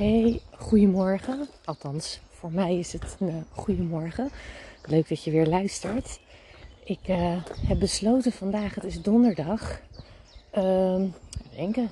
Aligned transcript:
Hey, 0.00 0.40
goedemorgen. 0.50 1.48
Althans, 1.64 2.20
voor 2.28 2.52
mij 2.52 2.78
is 2.78 2.92
het 2.92 3.16
een 3.18 3.28
uh, 3.28 3.34
goedemorgen. 3.50 4.30
Leuk 4.84 5.08
dat 5.08 5.24
je 5.24 5.30
weer 5.30 5.46
luistert. 5.46 6.20
Ik 6.84 7.08
uh, 7.08 7.44
heb 7.66 7.78
besloten 7.78 8.32
vandaag, 8.32 8.74
het 8.74 8.84
is 8.84 9.02
donderdag, 9.02 9.80
uh, 10.54 11.02
denken, 11.54 11.90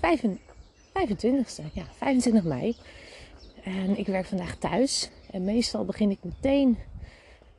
25, 0.00 1.58
e 1.58 1.62
ja, 1.72 1.84
25 1.96 2.44
mei. 2.44 2.76
En 3.64 3.98
ik 3.98 4.06
werk 4.06 4.26
vandaag 4.26 4.56
thuis. 4.56 5.10
En 5.30 5.44
meestal 5.44 5.84
begin 5.84 6.10
ik 6.10 6.18
meteen 6.22 6.78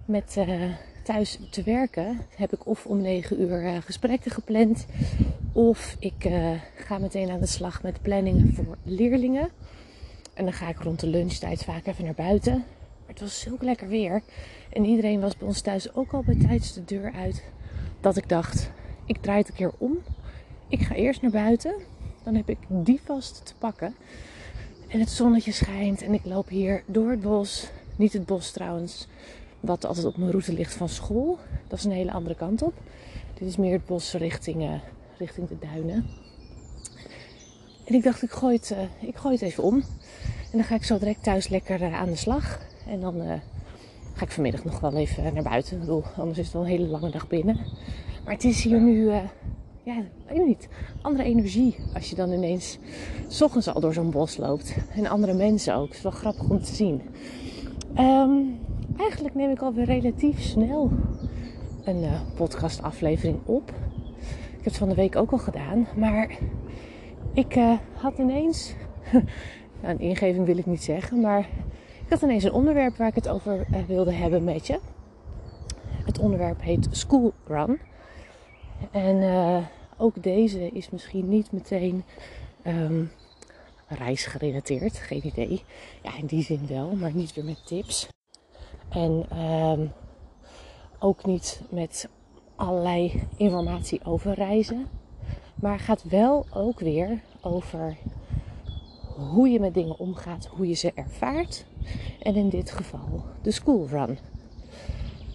met 0.05 0.35
uh, 0.37 0.73
thuis 1.03 1.39
te 1.49 1.63
werken. 1.63 2.19
Heb 2.35 2.53
ik 2.53 2.67
of 2.67 2.85
om 2.85 3.01
9 3.01 3.41
uur 3.41 3.81
gesprekken 3.81 4.31
gepland. 4.31 4.85
Of 5.53 5.95
ik 5.99 6.29
ga 6.75 6.97
meteen 6.97 7.29
aan 7.29 7.39
de 7.39 7.45
slag 7.45 7.83
met 7.83 8.01
planningen 8.01 8.53
voor 8.53 8.77
leerlingen. 8.83 9.49
En 10.39 10.45
dan 10.45 10.53
ga 10.53 10.69
ik 10.69 10.79
rond 10.79 10.99
de 10.99 11.07
lunchtijd 11.07 11.63
vaak 11.63 11.85
even 11.85 12.03
naar 12.03 12.13
buiten. 12.13 12.53
Maar 12.53 13.07
het 13.07 13.19
was 13.19 13.39
zulk 13.39 13.61
lekker 13.61 13.87
weer. 13.87 14.21
En 14.69 14.85
iedereen 14.85 15.19
was 15.19 15.37
bij 15.37 15.47
ons 15.47 15.61
thuis 15.61 15.93
ook 15.93 16.11
al 16.11 16.23
bij 16.23 16.35
tijds 16.35 16.73
de 16.73 16.85
deur 16.85 17.11
uit. 17.11 17.43
Dat 17.99 18.17
ik 18.17 18.29
dacht, 18.29 18.71
ik 19.05 19.17
draai 19.21 19.37
het 19.37 19.47
een 19.47 19.55
keer 19.55 19.71
om. 19.77 19.97
Ik 20.67 20.81
ga 20.81 20.95
eerst 20.95 21.21
naar 21.21 21.31
buiten. 21.31 21.73
Dan 22.23 22.35
heb 22.35 22.49
ik 22.49 22.57
die 22.67 23.01
vast 23.05 23.45
te 23.45 23.53
pakken. 23.57 23.95
En 24.87 24.99
het 24.99 25.09
zonnetje 25.09 25.51
schijnt. 25.51 26.01
En 26.01 26.13
ik 26.13 26.25
loop 26.25 26.49
hier 26.49 26.83
door 26.85 27.09
het 27.09 27.21
bos. 27.21 27.69
Niet 27.95 28.13
het 28.13 28.25
bos 28.25 28.51
trouwens. 28.51 29.07
Wat 29.59 29.85
altijd 29.85 30.05
op 30.05 30.17
mijn 30.17 30.31
route 30.31 30.53
ligt 30.53 30.73
van 30.73 30.89
school. 30.89 31.37
Dat 31.67 31.79
is 31.79 31.85
een 31.85 31.91
hele 31.91 32.11
andere 32.11 32.35
kant 32.35 32.61
op. 32.61 32.73
Dit 33.33 33.47
is 33.47 33.57
meer 33.57 33.73
het 33.73 33.85
bos 33.85 34.13
richting, 34.13 34.61
uh, 34.61 34.73
richting 35.17 35.47
de 35.47 35.57
duinen. 35.59 36.05
En 37.89 37.95
ik 37.95 38.03
dacht, 38.03 38.21
ik 38.23 38.31
gooi, 38.31 38.55
het, 38.55 38.71
uh, 39.01 39.07
ik 39.09 39.15
gooi 39.15 39.33
het 39.33 39.43
even 39.43 39.63
om. 39.63 39.75
En 40.51 40.57
dan 40.57 40.63
ga 40.63 40.75
ik 40.75 40.83
zo 40.83 40.97
direct 40.97 41.23
thuis 41.23 41.47
lekker 41.47 41.81
uh, 41.81 41.99
aan 42.01 42.09
de 42.09 42.15
slag. 42.15 42.59
En 42.87 42.99
dan 42.99 43.21
uh, 43.21 43.33
ga 44.13 44.25
ik 44.25 44.31
vanmiddag 44.31 44.63
nog 44.63 44.79
wel 44.79 44.95
even 44.95 45.33
naar 45.33 45.43
buiten. 45.43 45.73
Ik 45.73 45.79
bedoel, 45.79 46.03
anders 46.17 46.37
is 46.37 46.45
het 46.45 46.53
wel 46.53 46.61
een 46.61 46.67
hele 46.67 46.87
lange 46.87 47.09
dag 47.09 47.27
binnen. 47.27 47.59
Maar 48.23 48.33
het 48.33 48.43
is 48.43 48.63
hier 48.63 48.81
nu, 48.81 49.11
ja, 49.83 50.03
weet 50.27 50.45
niet, 50.45 50.67
andere 51.01 51.23
energie. 51.23 51.75
Als 51.93 52.09
je 52.09 52.15
dan 52.15 52.31
ineens 52.31 52.77
s 53.27 53.41
ochtends 53.41 53.67
al 53.67 53.81
door 53.81 53.93
zo'n 53.93 54.11
bos 54.11 54.37
loopt. 54.37 54.75
En 54.95 55.07
andere 55.07 55.33
mensen 55.33 55.75
ook. 55.75 55.87
Het 55.87 55.95
is 55.95 56.01
wel 56.01 56.11
grappig 56.11 56.49
om 56.49 56.63
te 56.63 56.75
zien. 56.75 57.01
Um, 57.99 58.59
eigenlijk 58.97 59.35
neem 59.35 59.51
ik 59.51 59.61
alweer 59.61 59.85
relatief 59.85 60.41
snel 60.41 60.91
een 61.83 62.05
podcastaflevering 62.35 63.39
op. 63.45 63.69
Ik 63.69 64.55
heb 64.55 64.63
het 64.63 64.77
van 64.77 64.89
de 64.89 64.95
week 64.95 65.15
ook 65.15 65.31
al 65.31 65.37
gedaan. 65.37 65.87
Maar 65.95 66.37
ik 67.33 67.55
uh, 67.55 67.77
had 67.93 68.17
ineens, 68.17 68.73
een 69.81 69.99
ingeving 69.99 70.45
wil 70.45 70.57
ik 70.57 70.65
niet 70.65 70.83
zeggen, 70.83 71.21
maar 71.21 71.39
ik 72.03 72.09
had 72.09 72.21
ineens 72.21 72.43
een 72.43 72.51
onderwerp 72.51 72.97
waar 72.97 73.07
ik 73.07 73.15
het 73.15 73.29
over 73.29 73.67
uh, 73.71 73.83
wilde 73.87 74.13
hebben 74.13 74.43
met 74.43 74.67
je. 74.67 74.79
Het 76.05 76.19
onderwerp 76.19 76.61
heet 76.61 76.87
School 76.91 77.33
Run. 77.47 77.79
En 78.91 79.15
uh, 79.15 79.57
ook 79.97 80.23
deze 80.23 80.69
is 80.71 80.89
misschien 80.89 81.29
niet 81.29 81.51
meteen 81.51 82.03
um, 82.65 83.11
reisgerelateerd, 83.87 84.97
geen 84.97 85.25
idee. 85.27 85.63
Ja, 86.01 86.17
in 86.17 86.25
die 86.25 86.43
zin 86.43 86.67
wel, 86.67 86.95
maar 86.95 87.13
niet 87.13 87.33
weer 87.33 87.45
met 87.45 87.65
tips. 87.65 88.07
En 88.89 89.39
um, 89.43 89.91
ook 90.99 91.25
niet 91.25 91.61
met 91.69 92.09
allerlei 92.55 93.23
informatie 93.37 94.05
over 94.05 94.33
reizen. 94.33 94.87
Maar 95.61 95.79
gaat 95.79 96.03
wel 96.03 96.45
ook 96.53 96.79
weer 96.79 97.21
over 97.41 97.97
hoe 99.15 99.49
je 99.49 99.59
met 99.59 99.73
dingen 99.73 99.99
omgaat, 99.99 100.45
hoe 100.45 100.67
je 100.67 100.73
ze 100.73 100.91
ervaart. 100.95 101.65
En 102.21 102.35
in 102.35 102.49
dit 102.49 102.71
geval 102.71 103.23
de 103.41 103.51
school 103.51 103.87
run. 103.87 104.17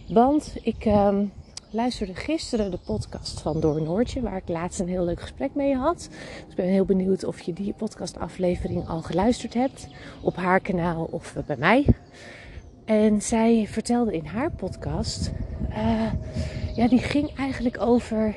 Want 0.09 0.57
ik 0.63 0.85
um, 0.85 1.33
luisterde 1.71 2.15
gisteren 2.15 2.71
de 2.71 2.79
podcast 2.85 3.41
van 3.41 3.61
Door 3.61 3.83
Noortje, 3.83 4.21
waar 4.21 4.37
ik 4.37 4.49
laatst 4.49 4.81
een 4.81 4.89
heel 4.89 5.05
leuk 5.05 5.21
gesprek 5.21 5.55
mee 5.55 5.77
had. 5.77 5.97
Dus 5.99 6.51
ik 6.51 6.57
ben 6.57 6.67
heel 6.67 6.85
benieuwd 6.85 7.25
of 7.25 7.41
je 7.41 7.53
die 7.53 7.73
podcastaflevering 7.73 8.89
al 8.89 9.03
geluisterd 9.03 9.55
hebt. 9.55 9.89
Op 10.23 10.37
haar 10.37 10.61
kanaal 10.61 11.09
of 11.11 11.37
bij 11.47 11.57
mij. 11.57 11.87
En 12.85 13.23
zij 13.23 13.67
vertelde 13.69 14.17
in 14.17 14.27
haar 14.27 14.51
podcast, 14.51 15.33
uh, 15.71 16.13
ja, 16.75 16.89
die 16.89 16.99
ging 16.99 17.35
eigenlijk 17.37 17.81
over 17.81 18.37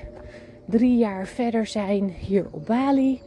drie 0.68 0.98
jaar 0.98 1.28
verder 1.28 1.66
zijn 1.66 2.10
hier 2.20 2.46
op 2.52 2.66
Bali. 2.66 3.22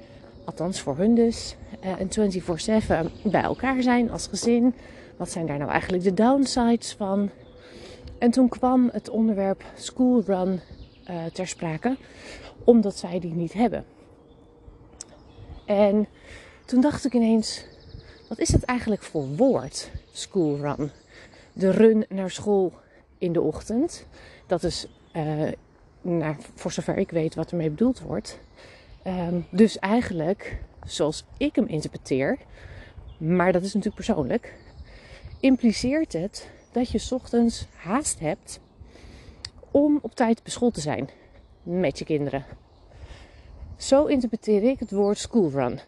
Althans 0.45 0.81
voor 0.81 0.97
hun 0.97 1.15
dus. 1.15 1.57
Uh, 1.85 2.01
en 2.01 3.11
24-7 3.21 3.31
bij 3.31 3.43
elkaar 3.43 3.83
zijn 3.83 4.11
als 4.11 4.27
gezin. 4.27 4.75
Wat 5.17 5.31
zijn 5.31 5.47
daar 5.47 5.59
nou 5.59 5.71
eigenlijk 5.71 6.03
de 6.03 6.15
downsides 6.15 6.95
van? 6.95 7.31
En 8.19 8.31
toen 8.31 8.49
kwam 8.49 8.89
het 8.93 9.09
onderwerp 9.09 9.65
school 9.75 10.23
run 10.27 10.61
uh, 11.11 11.25
ter 11.25 11.47
sprake. 11.47 11.97
Omdat 12.65 12.97
zij 12.97 13.21
die 13.21 13.35
niet 13.35 13.53
hebben. 13.53 13.85
En 15.65 16.07
toen 16.65 16.81
dacht 16.81 17.05
ik 17.05 17.15
ineens, 17.15 17.65
wat 18.29 18.39
is 18.39 18.53
het 18.53 18.65
eigenlijk 18.65 19.03
voor 19.03 19.27
woord, 19.37 19.91
school 20.13 20.57
run? 20.57 20.91
De 21.53 21.71
run 21.71 22.05
naar 22.09 22.31
school 22.31 22.73
in 23.19 23.33
de 23.33 23.41
ochtend. 23.41 24.07
Dat 24.47 24.63
is 24.63 24.87
uh, 25.17 25.49
nou, 26.01 26.37
voor 26.55 26.73
zover 26.73 26.99
ik 26.99 27.11
weet 27.11 27.35
wat 27.35 27.51
ermee 27.51 27.71
bedoeld 27.71 28.01
wordt. 28.01 28.39
Um, 29.07 29.47
dus 29.51 29.79
eigenlijk, 29.79 30.63
zoals 30.85 31.25
ik 31.37 31.57
hem 31.57 31.67
interpreteer, 31.67 32.39
maar 33.19 33.53
dat 33.53 33.63
is 33.63 33.75
natuurlijk 33.75 34.05
persoonlijk, 34.05 34.55
impliceert 35.41 36.13
het 36.13 36.51
dat 36.73 36.91
je 36.91 37.09
ochtends 37.11 37.67
haast 37.77 38.21
hebt 38.21 38.61
om 39.71 39.99
op 40.03 40.15
tijd 40.15 40.41
op 40.41 40.49
school 40.49 40.71
te 40.71 40.81
zijn 40.81 41.09
met 41.63 41.99
je 41.99 42.05
kinderen. 42.05 42.45
Zo 43.77 44.05
interpreteer 44.05 44.63
ik 44.63 44.79
het 44.79 44.91
woord 44.91 45.19
schoolrun. 45.19 45.81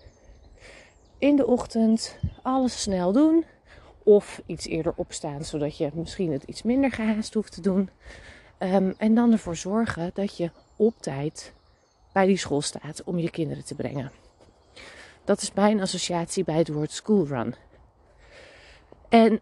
In 1.19 1.37
de 1.37 1.47
ochtend 1.47 2.19
alles 2.43 2.83
snel 2.83 3.13
doen 3.13 3.45
of 4.03 4.43
iets 4.47 4.67
eerder 4.67 4.93
opstaan 4.97 5.45
zodat 5.45 5.77
je 5.77 5.91
misschien 5.95 6.33
het 6.33 6.43
iets 6.43 6.63
minder 6.63 6.93
gehaast 6.93 7.35
hoeft 7.35 7.53
te 7.53 7.61
doen. 7.61 7.91
Um, 8.63 8.95
en 8.97 9.15
dan 9.15 9.33
ervoor 9.33 9.57
zorgen 9.57 10.11
dat 10.15 10.37
je 10.37 10.51
op 10.77 10.95
tijd 11.01 11.53
bij 12.13 12.27
die 12.27 12.37
school 12.37 12.61
staat 12.61 13.05
om 13.05 13.19
je 13.19 13.31
kinderen 13.31 13.65
te 13.65 13.75
brengen. 13.75 14.11
Dat 15.25 15.43
is 15.43 15.53
mijn 15.53 15.81
associatie 15.81 16.45
bij 16.45 16.57
het 16.57 16.69
woord 16.69 16.91
schoolrun. 16.91 17.55
En 19.09 19.41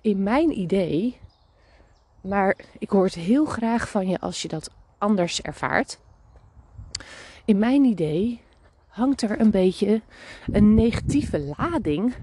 in 0.00 0.22
mijn 0.22 0.58
idee, 0.58 1.18
maar 2.20 2.56
ik 2.78 2.90
hoor 2.90 3.04
het 3.04 3.14
heel 3.14 3.44
graag 3.44 3.88
van 3.88 4.08
je 4.08 4.20
als 4.20 4.42
je 4.42 4.48
dat 4.48 4.70
anders 4.98 5.42
ervaart. 5.42 5.98
In 7.44 7.58
mijn 7.58 7.84
idee 7.84 8.40
hangt 8.86 9.22
er 9.22 9.40
een 9.40 9.50
beetje 9.50 10.00
een 10.52 10.74
negatieve 10.74 11.54
lading 11.56 12.14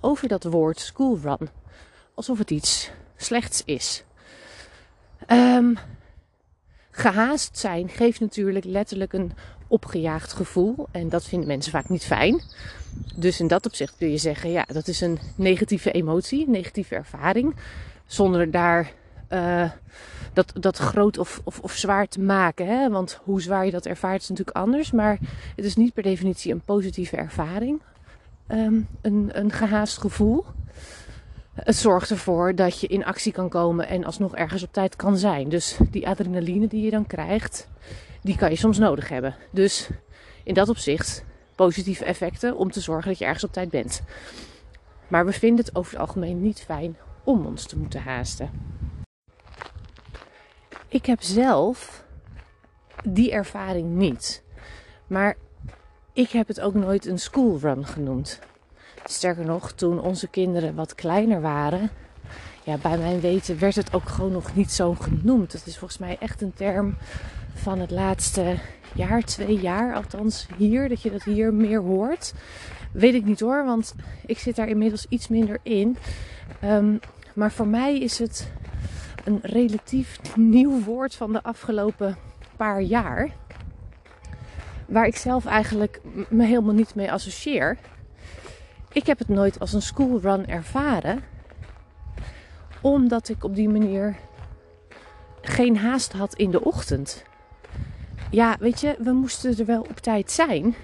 over 0.00 0.28
dat 0.28 0.44
woord 0.44 0.80
schoolrun. 0.80 1.48
Alsof 2.14 2.38
het 2.38 2.50
iets 2.50 2.90
slechts 3.16 3.64
is. 3.64 4.04
Um, 5.32 5.76
gehaast 6.90 7.58
zijn 7.58 7.88
geeft 7.88 8.20
natuurlijk 8.20 8.64
letterlijk 8.64 9.12
een 9.12 9.32
opgejaagd 9.68 10.32
gevoel. 10.32 10.86
En 10.90 11.08
dat 11.08 11.24
vinden 11.24 11.48
mensen 11.48 11.72
vaak 11.72 11.88
niet 11.88 12.04
fijn. 12.04 12.42
Dus 13.16 13.40
in 13.40 13.46
dat 13.46 13.66
opzicht 13.66 13.96
kun 13.96 14.10
je 14.10 14.18
zeggen, 14.18 14.50
ja, 14.50 14.64
dat 14.72 14.88
is 14.88 15.00
een 15.00 15.18
negatieve 15.36 15.90
emotie, 15.90 16.48
negatieve 16.48 16.94
ervaring. 16.94 17.54
Zonder 18.06 18.50
daar 18.50 18.92
uh, 19.30 19.70
dat, 20.32 20.52
dat 20.60 20.76
groot 20.76 21.18
of, 21.18 21.40
of, 21.44 21.60
of 21.60 21.72
zwaar 21.72 22.08
te 22.08 22.20
maken. 22.20 22.66
Hè? 22.66 22.90
Want 22.90 23.20
hoe 23.24 23.42
zwaar 23.42 23.64
je 23.64 23.70
dat 23.70 23.86
ervaart 23.86 24.22
is 24.22 24.28
natuurlijk 24.28 24.56
anders. 24.56 24.90
Maar 24.90 25.18
het 25.56 25.64
is 25.64 25.76
niet 25.76 25.94
per 25.94 26.02
definitie 26.02 26.52
een 26.52 26.60
positieve 26.64 27.16
ervaring. 27.16 27.80
Um, 28.48 28.88
een, 29.02 29.30
een 29.32 29.52
gehaast 29.52 29.98
gevoel. 29.98 30.44
Het 31.56 31.76
zorgt 31.76 32.10
ervoor 32.10 32.54
dat 32.54 32.80
je 32.80 32.86
in 32.86 33.04
actie 33.04 33.32
kan 33.32 33.48
komen 33.48 33.88
en 33.88 34.04
alsnog 34.04 34.34
ergens 34.34 34.62
op 34.62 34.72
tijd 34.72 34.96
kan 34.96 35.18
zijn. 35.18 35.48
Dus 35.48 35.78
die 35.90 36.08
adrenaline 36.08 36.66
die 36.66 36.84
je 36.84 36.90
dan 36.90 37.06
krijgt, 37.06 37.68
die 38.22 38.36
kan 38.36 38.50
je 38.50 38.56
soms 38.56 38.78
nodig 38.78 39.08
hebben. 39.08 39.34
Dus 39.50 39.88
in 40.44 40.54
dat 40.54 40.68
opzicht 40.68 41.24
positieve 41.54 42.04
effecten 42.04 42.56
om 42.56 42.70
te 42.70 42.80
zorgen 42.80 43.08
dat 43.08 43.18
je 43.18 43.24
ergens 43.24 43.44
op 43.44 43.52
tijd 43.52 43.70
bent. 43.70 44.02
Maar 45.08 45.26
we 45.26 45.32
vinden 45.32 45.64
het 45.64 45.76
over 45.76 45.92
het 45.92 46.00
algemeen 46.00 46.42
niet 46.42 46.62
fijn 46.62 46.96
om 47.24 47.46
ons 47.46 47.66
te 47.66 47.78
moeten 47.78 48.02
haasten. 48.02 48.50
Ik 50.88 51.06
heb 51.06 51.22
zelf 51.22 52.04
die 53.04 53.32
ervaring 53.32 53.94
niet. 53.94 54.44
Maar 55.06 55.36
ik 56.12 56.30
heb 56.30 56.48
het 56.48 56.60
ook 56.60 56.74
nooit 56.74 57.06
een 57.06 57.18
schoolrun 57.18 57.86
genoemd. 57.86 58.40
Sterker 59.10 59.44
nog, 59.44 59.72
toen 59.72 60.00
onze 60.00 60.28
kinderen 60.28 60.74
wat 60.74 60.94
kleiner 60.94 61.40
waren, 61.40 61.90
ja, 62.64 62.76
bij 62.76 62.98
mijn 62.98 63.20
weten 63.20 63.58
werd 63.58 63.74
het 63.74 63.94
ook 63.94 64.08
gewoon 64.08 64.32
nog 64.32 64.54
niet 64.54 64.72
zo 64.72 64.94
genoemd. 64.94 65.52
Het 65.52 65.66
is 65.66 65.78
volgens 65.78 66.00
mij 66.00 66.16
echt 66.20 66.42
een 66.42 66.54
term 66.54 66.96
van 67.54 67.78
het 67.78 67.90
laatste 67.90 68.54
jaar, 68.94 69.22
twee 69.22 69.60
jaar, 69.60 69.94
althans 69.94 70.46
hier, 70.56 70.88
dat 70.88 71.02
je 71.02 71.10
dat 71.10 71.22
hier 71.22 71.54
meer 71.54 71.80
hoort. 71.80 72.34
Weet 72.92 73.14
ik 73.14 73.24
niet 73.24 73.40
hoor, 73.40 73.64
want 73.64 73.94
ik 74.26 74.38
zit 74.38 74.56
daar 74.56 74.68
inmiddels 74.68 75.06
iets 75.08 75.28
minder 75.28 75.58
in. 75.62 75.96
Um, 76.64 77.00
maar 77.34 77.52
voor 77.52 77.66
mij 77.66 77.98
is 77.98 78.18
het 78.18 78.50
een 79.24 79.38
relatief 79.42 80.18
nieuw 80.36 80.82
woord 80.82 81.14
van 81.14 81.32
de 81.32 81.42
afgelopen 81.42 82.16
paar 82.56 82.80
jaar. 82.80 83.30
Waar 84.86 85.06
ik 85.06 85.16
zelf 85.16 85.46
eigenlijk 85.46 86.00
me 86.28 86.44
helemaal 86.44 86.74
niet 86.74 86.94
mee 86.94 87.12
associeer. 87.12 87.78
Ik 88.96 89.06
heb 89.06 89.18
het 89.18 89.28
nooit 89.28 89.60
als 89.60 89.72
een 89.72 89.82
schoolrun 89.82 90.46
ervaren. 90.46 91.24
Omdat 92.80 93.28
ik 93.28 93.44
op 93.44 93.54
die 93.54 93.68
manier 93.68 94.16
geen 95.40 95.76
haast 95.76 96.12
had 96.12 96.34
in 96.34 96.50
de 96.50 96.64
ochtend. 96.64 97.24
Ja, 98.30 98.56
weet 98.60 98.80
je, 98.80 98.96
we 98.98 99.12
moesten 99.12 99.58
er 99.58 99.64
wel 99.64 99.80
op 99.80 99.96
tijd 99.96 100.30
zijn. 100.30 100.74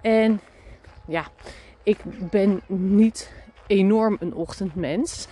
En 0.00 0.40
ja, 1.06 1.26
ik 1.82 1.98
ben 2.30 2.60
niet 2.66 3.32
enorm 3.66 4.16
een 4.20 4.34
ochtendmens. 4.34 5.26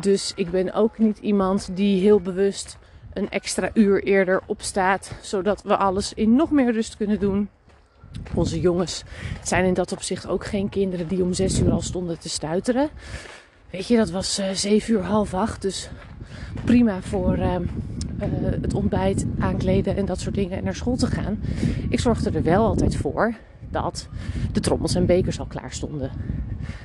Dus 0.00 0.32
ik 0.36 0.50
ben 0.50 0.72
ook 0.72 0.98
niet 0.98 1.18
iemand 1.18 1.76
die 1.76 2.00
heel 2.00 2.20
bewust 2.20 2.78
een 3.12 3.30
extra 3.30 3.70
uur 3.74 4.02
eerder 4.02 4.42
opstaat, 4.46 5.12
zodat 5.20 5.62
we 5.62 5.76
alles 5.76 6.12
in 6.14 6.36
nog 6.36 6.50
meer 6.50 6.72
rust 6.72 6.96
kunnen 6.96 7.20
doen. 7.20 7.48
Onze 8.34 8.60
jongens 8.60 9.02
zijn 9.42 9.64
in 9.64 9.74
dat 9.74 9.92
opzicht 9.92 10.26
ook 10.26 10.46
geen 10.46 10.68
kinderen 10.68 11.08
die 11.08 11.22
om 11.22 11.32
zes 11.32 11.60
uur 11.60 11.70
al 11.70 11.80
stonden 11.80 12.18
te 12.18 12.28
stuiteren. 12.28 12.88
Weet 13.70 13.86
je, 13.86 13.96
dat 13.96 14.10
was 14.10 14.38
uh, 14.38 14.50
zeven 14.50 14.94
uur, 14.94 15.02
half 15.02 15.34
acht. 15.34 15.62
Dus 15.62 15.88
prima 16.64 17.02
voor 17.02 17.38
uh, 17.38 17.54
uh, 17.54 17.58
het 18.60 18.74
ontbijt, 18.74 19.26
aankleden 19.38 19.96
en 19.96 20.04
dat 20.04 20.20
soort 20.20 20.34
dingen 20.34 20.58
en 20.58 20.64
naar 20.64 20.74
school 20.74 20.96
te 20.96 21.06
gaan. 21.06 21.40
Ik 21.88 22.00
zorgde 22.00 22.30
er 22.30 22.42
wel 22.42 22.64
altijd 22.64 22.96
voor 22.96 23.34
dat 23.70 24.08
de 24.52 24.60
trommels 24.60 24.94
en 24.94 25.06
bekers 25.06 25.38
al 25.38 25.46
klaar 25.46 25.72
stonden. 25.72 26.10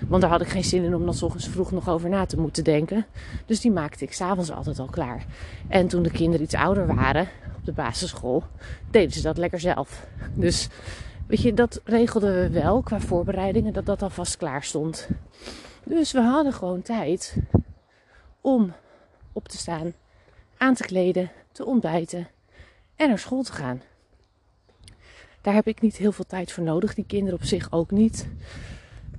Want 0.08 0.22
daar 0.22 0.32
had 0.32 0.42
ik 0.42 0.48
geen 0.48 0.64
zin 0.64 0.84
in 0.84 0.96
om 0.96 1.06
dan 1.06 1.22
ochtends 1.22 1.48
vroeg 1.48 1.72
nog 1.72 1.90
over 1.90 2.10
na 2.10 2.26
te 2.26 2.40
moeten 2.40 2.64
denken. 2.64 3.06
Dus 3.46 3.60
die 3.60 3.72
maakte 3.72 4.04
ik 4.04 4.14
s'avonds 4.14 4.52
altijd 4.52 4.80
al 4.80 4.86
klaar. 4.86 5.26
En 5.68 5.88
toen 5.88 6.04
de 6.04 6.12
kinderen 6.12 6.46
iets 6.46 6.56
ouder 6.56 6.96
waren 6.96 7.28
op 7.58 7.66
de 7.66 7.72
basisschool, 7.72 8.44
deden 8.92 9.12
ze 9.12 9.22
dat 9.22 9.38
lekker 9.38 9.60
zelf. 9.60 10.08
Dus 10.34 10.70
weet 11.32 11.42
je, 11.42 11.54
dat 11.54 11.82
regelden 11.84 12.34
we 12.34 12.50
wel 12.50 12.82
qua 12.82 13.00
voorbereidingen, 13.00 13.74
dat 13.74 13.86
dat 13.86 14.02
alvast 14.02 14.38
klaar 14.38 14.64
stond. 14.64 15.08
Dus 15.84 16.12
we 16.12 16.22
hadden 16.22 16.54
gewoon 16.54 16.82
tijd 16.82 17.36
om 18.42 18.74
op 19.34 19.48
te 19.48 19.58
staan, 19.58 19.94
aan 20.58 20.74
te 20.74 20.84
kleden, 20.84 21.32
te 21.52 21.66
ontbijten 21.66 22.28
en 22.96 23.08
naar 23.08 23.20
school 23.20 23.44
te 23.44 23.52
gaan. 23.52 23.82
Daar 25.42 25.54
heb 25.54 25.68
ik 25.68 25.82
niet 25.82 25.98
heel 25.98 26.12
veel 26.12 26.26
tijd 26.26 26.52
voor 26.52 26.64
nodig. 26.64 26.94
Die 26.94 27.06
kinderen 27.06 27.40
op 27.40 27.46
zich 27.46 27.72
ook 27.72 27.92
niet. 27.92 28.28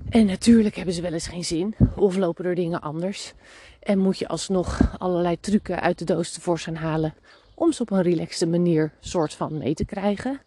En 0.08 0.26
natuurlijk 0.26 0.76
hebben 0.76 0.94
ze 0.94 1.02
wel 1.02 1.12
eens 1.12 1.28
geen 1.28 1.44
zin. 1.44 1.74
Of 1.96 2.16
lopen 2.16 2.44
er 2.44 2.54
dingen 2.54 2.80
anders. 2.80 3.32
En 3.80 3.98
moet 3.98 4.18
je 4.18 4.28
alsnog 4.28 4.96
allerlei 4.98 5.40
trucken 5.40 5.80
uit 5.80 5.98
de 5.98 6.04
doos 6.04 6.32
tevoorschijn 6.32 6.76
halen. 6.76 7.14
Om 7.54 7.72
ze 7.72 7.82
op 7.82 7.90
een 7.90 8.02
relaxte 8.02 8.46
manier 8.46 8.92
soort 9.00 9.34
van 9.34 9.58
mee 9.58 9.74
te 9.74 9.84
krijgen. 9.84 10.40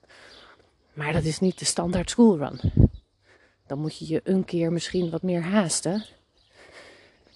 Maar 0.95 1.13
dat 1.13 1.23
is 1.23 1.39
niet 1.39 1.59
de 1.59 1.65
standaard 1.65 2.09
schoolrun. 2.09 2.59
Dan 3.67 3.79
moet 3.79 3.97
je 3.97 4.07
je 4.07 4.21
een 4.23 4.45
keer 4.45 4.71
misschien 4.71 5.09
wat 5.09 5.21
meer 5.21 5.41
haasten. 5.41 6.05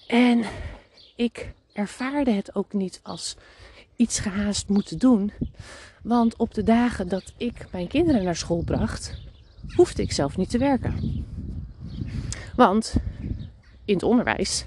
En 0.08 0.44
ik 1.16 1.52
ervaarde 1.74 2.32
het 2.32 2.56
ook 2.56 2.74
niet 2.74 3.00
als 3.04 3.36
iets 3.96 4.20
gehaast 4.20 4.70
moeten 4.70 4.98
doen. 4.98 5.32
Want 6.04 6.36
op 6.38 6.54
de 6.54 6.64
dagen 6.64 7.08
dat 7.08 7.34
ik 7.38 7.66
mijn 7.72 7.88
kinderen 7.88 8.24
naar 8.24 8.36
school 8.36 8.62
bracht, 8.62 9.14
hoefde 9.76 10.02
ik 10.02 10.12
zelf 10.12 10.38
niet 10.38 10.50
te 10.50 10.58
werken. 10.58 11.26
Want 12.56 12.96
in 13.86 13.94
het 13.94 14.04
onderwijs, 14.04 14.66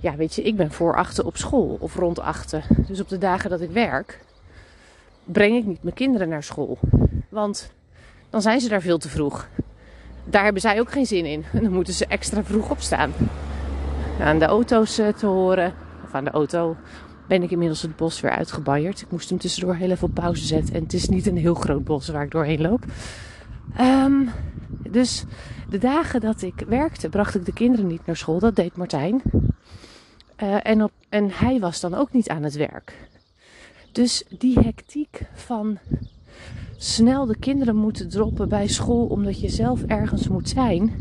ja 0.00 0.16
weet 0.16 0.34
je, 0.34 0.42
ik 0.42 0.56
ben 0.56 0.72
voor 0.72 0.96
achten 0.96 1.24
op 1.24 1.36
school 1.36 1.76
of 1.80 1.94
rond 1.94 2.18
achten. 2.18 2.62
Dus 2.86 3.00
op 3.00 3.08
de 3.08 3.18
dagen 3.18 3.50
dat 3.50 3.60
ik 3.60 3.70
werk, 3.70 4.20
breng 5.24 5.56
ik 5.56 5.66
niet 5.66 5.82
mijn 5.82 5.94
kinderen 5.94 6.28
naar 6.28 6.42
school. 6.42 6.78
Want 7.28 7.74
dan 8.36 8.44
zijn 8.44 8.60
ze 8.60 8.68
daar 8.68 8.80
veel 8.80 8.98
te 8.98 9.08
vroeg. 9.08 9.48
Daar 10.24 10.44
hebben 10.44 10.60
zij 10.62 10.80
ook 10.80 10.92
geen 10.92 11.06
zin 11.06 11.24
in. 11.24 11.44
En 11.52 11.62
dan 11.62 11.72
moeten 11.72 11.94
ze 11.94 12.06
extra 12.06 12.44
vroeg 12.44 12.70
opstaan. 12.70 13.12
Aan 14.20 14.38
de 14.38 14.44
auto's 14.44 14.98
eh, 14.98 15.08
te 15.08 15.26
horen, 15.26 15.74
of 16.04 16.14
aan 16.14 16.24
de 16.24 16.30
auto, 16.30 16.76
ben 17.28 17.42
ik 17.42 17.50
inmiddels 17.50 17.82
het 17.82 17.96
bos 17.96 18.20
weer 18.20 18.30
uitgebaierd. 18.30 19.00
Ik 19.00 19.10
moest 19.10 19.28
hem 19.28 19.38
tussendoor 19.38 19.74
heel 19.74 19.90
even 19.90 20.08
op 20.08 20.14
pauze 20.14 20.46
zetten. 20.46 20.74
En 20.74 20.82
het 20.82 20.92
is 20.92 21.08
niet 21.08 21.26
een 21.26 21.36
heel 21.36 21.54
groot 21.54 21.84
bos 21.84 22.08
waar 22.08 22.24
ik 22.24 22.30
doorheen 22.30 22.60
loop. 22.60 22.84
Um, 23.80 24.30
dus 24.90 25.24
de 25.68 25.78
dagen 25.78 26.20
dat 26.20 26.42
ik 26.42 26.64
werkte, 26.68 27.08
bracht 27.08 27.34
ik 27.34 27.44
de 27.44 27.52
kinderen 27.52 27.86
niet 27.86 28.06
naar 28.06 28.16
school. 28.16 28.38
Dat 28.38 28.56
deed 28.56 28.76
Martijn. 28.76 29.22
Uh, 30.42 30.66
en, 30.66 30.90
en 31.08 31.30
hij 31.30 31.60
was 31.60 31.80
dan 31.80 31.94
ook 31.94 32.12
niet 32.12 32.28
aan 32.28 32.42
het 32.42 32.54
werk. 32.54 33.08
Dus 33.92 34.24
die 34.38 34.58
hectiek 34.58 35.20
van 35.34 35.78
snel 36.76 37.26
de 37.26 37.38
kinderen 37.38 37.76
moeten 37.76 38.08
droppen 38.08 38.48
bij 38.48 38.68
school 38.68 39.06
omdat 39.06 39.40
je 39.40 39.48
zelf 39.48 39.82
ergens 39.82 40.28
moet 40.28 40.48
zijn, 40.48 40.92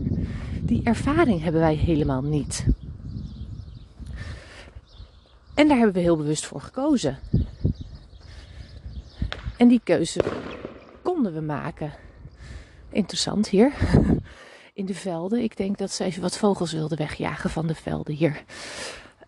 die 0.62 0.84
ervaring 0.84 1.44
hebben 1.44 1.62
wij 1.62 1.76
helemaal 1.76 2.22
niet. 2.22 2.66
En 5.56 5.68
daar 5.68 5.78
hebben 5.78 5.96
we 5.96 6.02
heel 6.02 6.18
bewust 6.18 6.46
voor 6.46 6.62
gekozen. 6.62 7.18
En 9.58 9.68
die 9.68 9.82
keuze 9.84 10.22
konden 11.02 11.34
we 11.34 11.42
maken. 11.42 11.94
Interessant 12.90 13.48
hier. 13.48 13.74
In 14.74 14.86
de 14.86 14.94
velden. 14.94 15.44
Ik 15.44 15.58
denk 15.58 15.78
dat 15.78 15.92
ze 15.92 16.04
even 16.04 16.22
wat 16.22 16.38
vogels 16.38 16.72
wilden 16.72 16.98
wegjagen 16.98 17.50
van 17.50 17.68
de 17.68 17.76
velden 17.76 18.14
hier. 18.14 18.44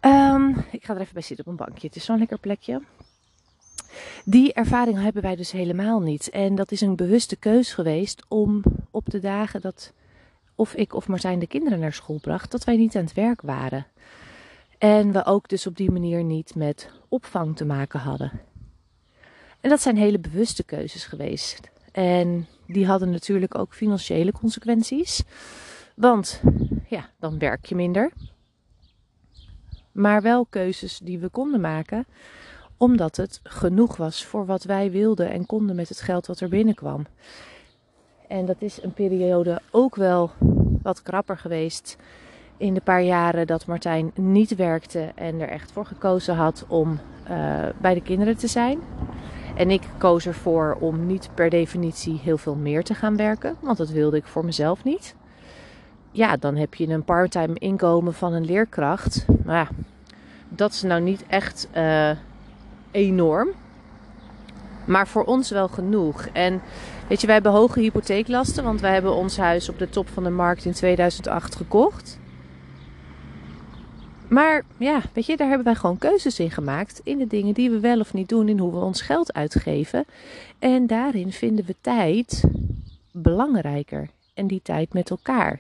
Um, 0.02 0.66
ik 0.72 0.86
ga 0.86 0.94
er 0.94 1.02
even 1.02 1.14
bij 1.14 1.22
zitten 1.22 1.46
op 1.46 1.52
een 1.52 1.66
bankje. 1.66 1.88
Het 1.88 1.96
is 1.96 2.06
zo'n 2.06 2.18
lekker 2.18 2.40
plekje. 2.40 2.82
Die 4.26 4.54
ervaring 4.54 5.02
hebben 5.02 5.22
wij 5.22 5.36
dus 5.36 5.52
helemaal 5.52 6.00
niet. 6.00 6.30
En 6.30 6.56
dat 6.56 6.72
is 6.72 6.82
een 6.82 6.96
bewuste 6.96 7.36
keus 7.36 7.74
geweest 7.74 8.26
om 8.28 8.64
op 8.92 9.10
de 9.10 9.20
dagen 9.20 9.62
dat 9.62 9.94
of 10.56 10.74
ik 10.74 10.94
of 10.94 11.08
Martijn 11.08 11.40
de 11.40 11.48
kinderen 11.48 11.80
naar 11.80 11.94
school 11.94 12.20
bracht, 12.20 12.52
dat 12.52 12.64
wij 12.64 12.78
niet 12.78 12.96
aan 12.96 13.04
het 13.04 13.14
werk 13.14 13.42
waren. 13.42 13.86
En 14.78 15.12
we 15.12 15.26
ook 15.26 15.48
dus 15.50 15.68
op 15.68 15.78
die 15.78 15.92
manier 15.92 16.24
niet 16.24 16.56
met 16.56 16.90
opvang 17.08 17.56
te 17.56 17.66
maken 17.66 18.00
hadden. 18.00 18.32
En 19.62 19.70
dat 19.70 19.82
zijn 19.82 19.98
hele 19.98 20.20
bewuste 20.20 20.64
keuzes 20.64 21.06
geweest. 21.06 21.60
En 21.92 22.48
die 22.68 22.86
hadden 22.86 23.10
natuurlijk 23.10 23.58
ook 23.58 23.74
financiële 23.74 24.32
consequenties. 24.32 25.24
Want 25.96 26.42
ja, 26.88 27.10
dan 27.20 27.40
werk 27.40 27.66
je 27.66 27.76
minder. 27.76 28.12
Maar 29.92 30.22
wel 30.22 30.46
keuzes 30.46 30.98
die 30.98 31.20
we 31.20 31.30
konden 31.30 31.62
maken, 31.62 32.06
omdat 32.78 33.16
het 33.16 33.40
genoeg 33.44 33.98
was 33.98 34.26
voor 34.26 34.46
wat 34.46 34.64
wij 34.64 34.92
wilden 34.92 35.30
en 35.30 35.46
konden 35.46 35.76
met 35.76 35.90
het 35.90 36.02
geld 36.02 36.28
wat 36.28 36.40
er 36.40 36.50
binnenkwam. 36.50 37.06
En 38.28 38.46
dat 38.46 38.56
is 38.60 38.84
een 38.84 38.94
periode 38.94 39.62
ook 39.72 39.96
wel 39.96 40.32
wat 40.82 41.02
krapper 41.02 41.38
geweest 41.38 41.98
in 42.58 42.74
de 42.74 42.82
paar 42.82 43.02
jaren 43.02 43.48
dat 43.48 43.66
Martijn 43.66 44.12
niet 44.16 44.56
werkte 44.56 45.12
en 45.16 45.42
er 45.42 45.50
echt 45.50 45.72
voor 45.72 45.86
gekozen 45.86 46.36
had 46.36 46.66
om 46.68 47.00
uh, 47.30 47.66
bij 47.78 47.94
de 47.94 48.02
kinderen 48.02 48.38
te 48.38 48.48
zijn. 48.48 48.80
En 49.56 49.72
ik 49.72 49.82
koos 49.98 50.26
ervoor 50.26 50.78
om 50.80 51.06
niet 51.06 51.30
per 51.34 51.50
definitie 51.50 52.20
heel 52.24 52.38
veel 52.38 52.56
meer 52.56 52.84
te 52.84 52.94
gaan 52.94 53.16
werken, 53.16 53.56
want 53.60 53.78
dat 53.78 53.90
wilde 53.90 54.18
ik 54.18 54.26
voor 54.26 54.46
mezelf 54.46 54.84
niet. 54.84 55.16
Ja, 56.12 56.38
dan 56.38 56.56
heb 56.56 56.74
je 56.74 56.88
een 56.88 57.04
parttime 57.04 57.60
inkomen 57.60 58.14
van 58.14 58.34
een 58.34 58.46
leerkracht. 58.46 59.26
Maar 59.46 59.56
ja, 59.56 59.68
dat 60.50 60.72
is 60.72 60.82
nou 60.82 61.02
niet 61.02 61.26
echt 61.28 61.68
uh, 61.76 62.12
enorm. 62.98 63.50
Maar 64.86 65.08
voor 65.08 65.24
ons 65.24 65.50
wel 65.50 65.68
genoeg. 65.68 66.28
En 66.34 66.62
weet 67.08 67.20
je, 67.22 67.26
wij 67.26 67.36
hebben 67.36 67.54
hoge 67.54 67.80
hypotheeklasten, 67.80 68.64
want 68.64 68.82
wij 68.82 68.94
hebben 68.94 69.16
ons 69.16 69.38
huis 69.38 69.70
op 69.70 69.80
de 69.80 69.90
top 69.90 70.08
van 70.10 70.24
de 70.24 70.30
markt 70.30 70.66
in 70.66 70.72
2008 70.72 71.56
gekocht. 71.56 72.20
Maar 74.28 74.64
ja, 74.78 75.02
weet 75.14 75.26
je, 75.26 75.38
daar 75.38 75.48
hebben 75.48 75.66
wij 75.66 75.76
gewoon 75.76 75.98
keuzes 75.98 76.40
in 76.40 76.52
gemaakt. 76.52 77.02
In 77.04 77.18
de 77.18 77.28
dingen 77.28 77.54
die 77.54 77.70
we 77.70 77.80
wel 77.80 78.00
of 78.00 78.14
niet 78.14 78.30
doen, 78.30 78.50
in 78.50 78.60
hoe 78.60 78.72
we 78.72 78.78
ons 78.78 79.02
geld 79.02 79.34
uitgeven. 79.34 80.06
En 80.60 80.88
daarin 80.88 81.32
vinden 81.32 81.66
we 81.66 81.76
tijd 81.82 82.44
belangrijker. 83.12 84.10
En 84.34 84.48
die 84.48 84.62
tijd 84.64 84.94
met 84.94 85.10
elkaar. 85.10 85.60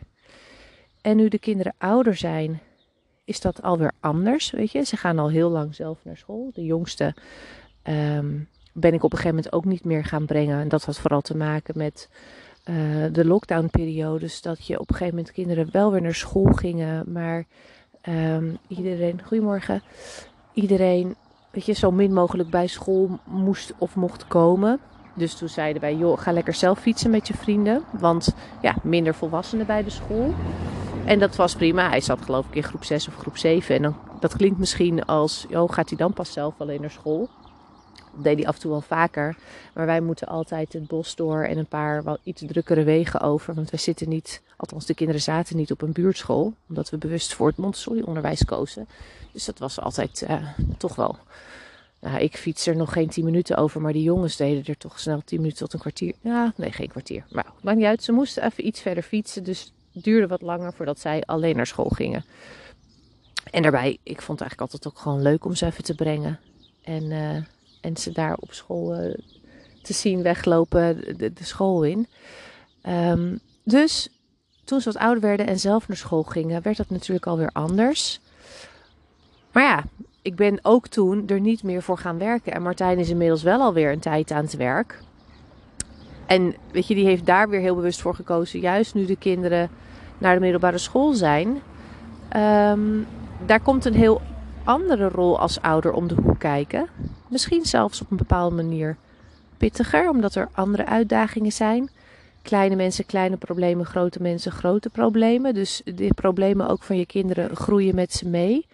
En 1.02 1.18
nu 1.18 1.28
de 1.28 1.40
kinderen 1.40 1.74
ouder 1.78 2.16
zijn, 2.16 2.60
is 3.28 3.42
dat 3.42 3.62
alweer 3.62 3.92
anders. 4.00 4.52
Weet 4.52 4.72
je, 4.72 4.84
ze 4.84 4.98
gaan 4.98 5.20
al 5.20 5.30
heel 5.30 5.50
lang 5.50 5.76
zelf 5.76 6.00
naar 6.04 6.18
school. 6.18 6.52
De 6.54 6.66
jongste 6.66 7.16
um, 7.84 8.48
ben 8.74 8.94
ik 8.94 9.04
op 9.04 9.12
een 9.12 9.18
gegeven 9.18 9.36
moment 9.36 9.54
ook 9.54 9.66
niet 9.66 9.86
meer 9.86 10.06
gaan 10.06 10.26
brengen. 10.26 10.60
En 10.60 10.68
dat 10.68 10.86
had 10.86 11.00
vooral 11.00 11.22
te 11.22 11.38
maken 11.38 11.78
met 11.78 12.10
uh, 12.70 12.76
de 13.12 13.26
lockdown-periodes. 13.26 14.42
Dat 14.42 14.68
je 14.68 14.80
op 14.80 14.90
een 14.90 14.96
gegeven 14.96 15.16
moment 15.16 15.34
kinderen 15.34 15.70
wel 15.72 15.92
weer 15.92 16.02
naar 16.02 16.14
school 16.16 16.52
gingen, 16.54 17.12
maar 17.12 17.46
Um, 18.10 18.58
iedereen, 18.68 19.22
goedemorgen. 19.24 19.82
Iedereen, 20.54 21.16
weet 21.52 21.66
je, 21.66 21.74
zo 21.74 21.92
min 21.92 22.14
mogelijk 22.14 22.50
bij 22.50 22.68
school 22.68 23.20
moest 23.24 23.74
of 23.78 23.96
mocht 23.96 24.28
komen. 24.28 24.80
Dus 25.14 25.36
toen 25.36 25.50
zeiden 25.50 25.82
wij, 25.82 25.96
joh, 25.96 26.20
ga 26.20 26.32
lekker 26.32 26.54
zelf 26.54 26.80
fietsen 26.80 27.12
met 27.12 27.28
je 27.28 27.34
vrienden. 27.34 27.84
Want 28.00 28.36
ja, 28.62 28.76
minder 28.84 29.16
volwassenen 29.16 29.66
bij 29.66 29.84
de 29.84 29.90
school. 29.90 30.34
En 31.08 31.20
dat 31.20 31.36
was 31.36 31.56
prima. 31.56 31.90
Hij 31.90 32.02
zat 32.02 32.22
geloof 32.22 32.48
ik 32.48 32.56
in 32.56 32.64
groep 32.64 32.84
6 32.84 33.08
of 33.08 33.16
groep 33.16 33.38
7. 33.38 33.76
En 33.76 33.82
dan, 33.82 33.96
dat 34.20 34.36
klinkt 34.36 34.60
misschien 34.60 35.06
als, 35.06 35.46
joh, 35.50 35.72
gaat 35.72 35.90
hij 35.90 35.98
dan 35.98 36.14
pas 36.14 36.32
zelf 36.32 36.54
alleen 36.58 36.82
naar 36.82 36.92
school? 36.92 37.30
Dat 38.14 38.24
deed 38.24 38.38
hij 38.38 38.48
af 38.48 38.56
en 38.56 38.62
toe 38.62 38.72
wel 38.72 38.82
vaker. 38.82 39.38
Maar 39.74 39.86
wij 39.86 40.02
moeten 40.02 40.28
altijd 40.28 40.74
het 40.74 40.88
bos 40.88 41.16
door 41.16 41.44
en 41.44 41.58
een 41.58 41.68
paar 41.68 42.04
wel 42.04 42.18
iets 42.24 42.44
drukkere 42.46 42.84
wegen 42.84 43.22
over. 43.22 43.54
Want 43.54 43.70
wij 43.70 43.80
zitten 43.80 44.10
niet, 44.10 44.42
althans 44.58 44.86
de 44.86 44.94
kinderen 44.94 45.22
zaten 45.22 45.58
niet 45.58 45.72
op 45.72 45.82
een 45.82 45.92
buurtschool. 45.92 46.54
Omdat 46.70 46.90
we 46.90 46.98
bewust 46.98 47.34
voor 47.34 47.48
het 47.48 47.58
Montessori-onderwijs 47.58 48.46
kozen. 48.46 48.88
Dus 49.32 49.46
dat 49.46 49.60
was 49.60 49.80
altijd 49.80 50.26
uh, 50.30 50.48
toch 50.78 50.96
wel 50.96 51.18
nou, 52.00 52.20
ik 52.20 52.38
fiets 52.38 52.68
er 52.68 52.76
nog 52.76 52.94
geen 52.94 53.10
10 53.10 53.24
minuten 53.24 53.58
over, 53.58 53.82
maar 53.82 53.94
die 53.94 54.04
jongens 54.04 54.36
deden 54.36 54.66
er 54.66 54.78
toch 54.78 55.00
snel 55.00 55.22
10 55.26 55.40
minuten 55.40 55.60
tot 55.60 55.74
een 55.74 55.80
kwartier. 55.80 56.14
Ja, 56.22 56.54
nee, 56.56 56.72
geen 56.72 56.90
kwartier. 56.90 57.26
Maar 57.30 57.46
maakt 57.62 57.78
niet 57.78 57.86
uit. 57.86 58.04
Ze 58.04 58.12
moesten 58.12 58.44
even 58.44 58.68
iets 58.68 58.82
verder 58.82 59.04
fietsen, 59.04 59.44
dus 59.44 59.72
duurde 60.02 60.28
wat 60.28 60.42
langer 60.42 60.74
voordat 60.74 61.00
zij 61.00 61.24
alleen 61.26 61.56
naar 61.56 61.68
school 61.68 61.90
gingen. 61.90 62.26
En 63.52 63.62
daarbij, 63.62 63.98
ik 64.04 64.22
vond 64.22 64.40
het 64.40 64.50
eigenlijk 64.50 64.62
altijd 64.62 64.88
ook 64.88 65.00
gewoon 65.00 65.22
leuk 65.22 65.46
om 65.46 65.56
ze 65.56 65.66
even 65.66 65.84
te 65.84 65.96
brengen. 65.96 66.40
En, 66.84 67.04
uh, 67.04 67.36
en 67.82 67.98
ze 67.98 68.12
daar 68.12 68.36
op 68.36 68.54
school 68.54 69.04
uh, 69.04 69.14
te 69.82 69.94
zien 69.94 70.22
weglopen, 70.22 71.18
de, 71.18 71.34
de 71.34 71.44
school 71.44 71.84
in. 71.84 72.08
Um, 72.88 73.40
dus 73.64 74.10
toen 74.64 74.82
ze 74.82 74.92
wat 74.92 75.02
ouder 75.02 75.22
werden 75.22 75.48
en 75.48 75.60
zelf 75.60 75.88
naar 75.88 75.98
school 75.98 76.24
gingen, 76.24 76.62
werd 76.62 76.78
dat 76.78 76.90
natuurlijk 76.90 77.28
alweer 77.28 77.50
anders. 77.54 78.20
Maar 79.52 79.64
ja, 79.64 79.84
ik 80.22 80.36
ben 80.36 80.60
ook 80.62 80.88
toen 80.88 81.28
er 81.28 81.40
niet 81.40 81.64
meer 81.64 81.82
voor 81.82 81.98
gaan 81.98 82.18
werken. 82.18 82.54
En 82.54 82.62
Martijn 82.62 83.00
is 83.00 83.10
inmiddels 83.10 83.44
wel 83.44 83.62
alweer 83.62 83.92
een 83.92 84.00
tijd 84.00 84.32
aan 84.32 84.44
het 84.44 84.56
werk. 84.56 85.00
En 86.28 86.56
weet 86.72 86.88
je, 86.88 86.96
die 86.96 87.06
heeft 87.06 87.26
daar 87.26 87.50
weer 87.50 87.60
heel 87.60 87.76
bewust 87.76 88.02
voor 88.02 88.16
gekozen. 88.16 88.60
Juist 88.60 88.94
nu 88.94 89.06
de 89.06 89.16
kinderen 89.16 89.70
naar 90.18 90.34
de 90.34 90.42
middelbare 90.42 90.78
school 90.78 91.14
zijn. 91.14 91.48
Um, 92.36 93.08
daar 93.46 93.60
komt 93.60 93.86
een 93.86 93.94
heel 93.94 94.22
andere 94.64 95.10
rol 95.10 95.40
als 95.40 95.62
ouder 95.62 95.92
om 95.92 96.08
de 96.08 96.16
hoek 96.16 96.40
kijken. 96.40 96.88
Misschien 97.30 97.66
zelfs 97.66 98.02
op 98.02 98.12
een 98.12 98.18
bepaalde 98.18 98.56
manier 98.56 98.98
pittiger, 99.58 100.10
omdat 100.10 100.36
er 100.36 100.50
andere 100.52 100.86
uitdagingen 100.86 101.52
zijn. 101.52 101.90
Kleine 102.42 102.76
mensen, 102.76 103.06
kleine 103.06 103.38
problemen, 103.38 103.86
grote 103.86 104.22
mensen, 104.22 104.52
grote 104.52 104.90
problemen. 104.90 105.54
Dus 105.54 105.82
de 105.86 106.10
problemen 106.16 106.68
ook 106.68 106.84
van 106.84 106.98
je 106.98 107.06
kinderen 107.06 107.56
groeien 107.56 107.96
met 107.96 108.14
ze 108.14 108.28
mee. 108.28 108.66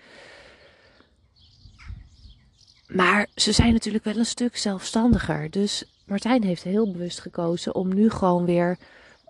Maar 2.87 3.27
ze 3.35 3.51
zijn 3.51 3.73
natuurlijk 3.73 4.03
wel 4.03 4.17
een 4.17 4.25
stuk 4.25 4.57
zelfstandiger. 4.57 5.49
Dus 5.49 5.85
Martijn 6.03 6.43
heeft 6.43 6.63
heel 6.63 6.91
bewust 6.91 7.19
gekozen 7.19 7.75
om 7.75 7.93
nu 7.93 8.09
gewoon 8.09 8.45
weer. 8.45 8.77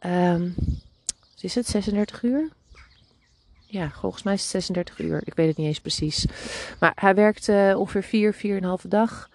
Um, 0.06 0.56
is 1.44 1.56
het 1.56 1.68
36 1.68 2.24
uur? 2.24 2.50
Ja, 3.66 3.90
volgens 3.90 4.24
mij 4.24 4.34
is 4.34 4.42
het 4.42 4.50
36 4.50 5.00
uur. 5.00 5.22
Ik 5.26 5.34
weet 5.34 5.48
het 5.48 5.58
niet 5.58 5.68
eens 5.68 5.80
precies. 5.80 6.26
Maar 6.80 6.92
hij 6.96 7.16
werkt 7.16 7.48
uh, 7.48 7.80
ongeveer 7.80 8.04
4, 8.04 8.34
vier, 8.34 8.62
4,5 8.82 8.88
dag. 8.88 9.30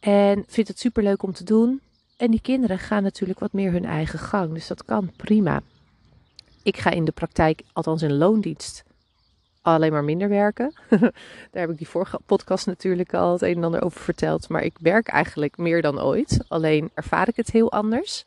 En 0.00 0.44
vindt 0.48 0.68
het 0.68 0.78
super 0.78 1.02
leuk 1.02 1.22
om 1.22 1.32
te 1.32 1.44
doen. 1.44 1.80
En 2.16 2.30
die 2.30 2.40
kinderen 2.40 2.78
gaan 2.78 3.02
natuurlijk 3.02 3.38
wat 3.38 3.52
meer 3.52 3.72
hun 3.72 3.84
eigen 3.84 4.18
gang. 4.18 4.52
Dus 4.52 4.66
dat 4.66 4.84
kan 4.84 5.12
prima. 5.16 5.62
Ik 6.62 6.76
ga 6.76 6.90
in 6.90 7.04
de 7.04 7.12
praktijk, 7.12 7.62
althans 7.72 8.02
in 8.02 8.16
loondienst, 8.16 8.84
alleen 9.62 9.92
maar 9.92 10.04
minder 10.04 10.28
werken. 10.28 10.72
Daar 11.50 11.62
heb 11.62 11.70
ik 11.70 11.78
die 11.78 11.88
vorige 11.88 12.20
podcast 12.26 12.66
natuurlijk 12.66 13.14
al 13.14 13.32
het 13.32 13.42
een 13.42 13.56
en 13.56 13.64
ander 13.64 13.82
over 13.82 14.00
verteld. 14.00 14.48
Maar 14.48 14.62
ik 14.62 14.76
werk 14.80 15.08
eigenlijk 15.08 15.56
meer 15.56 15.82
dan 15.82 16.00
ooit. 16.00 16.44
Alleen 16.48 16.90
ervaar 16.94 17.28
ik 17.28 17.36
het 17.36 17.50
heel 17.50 17.72
anders. 17.72 18.24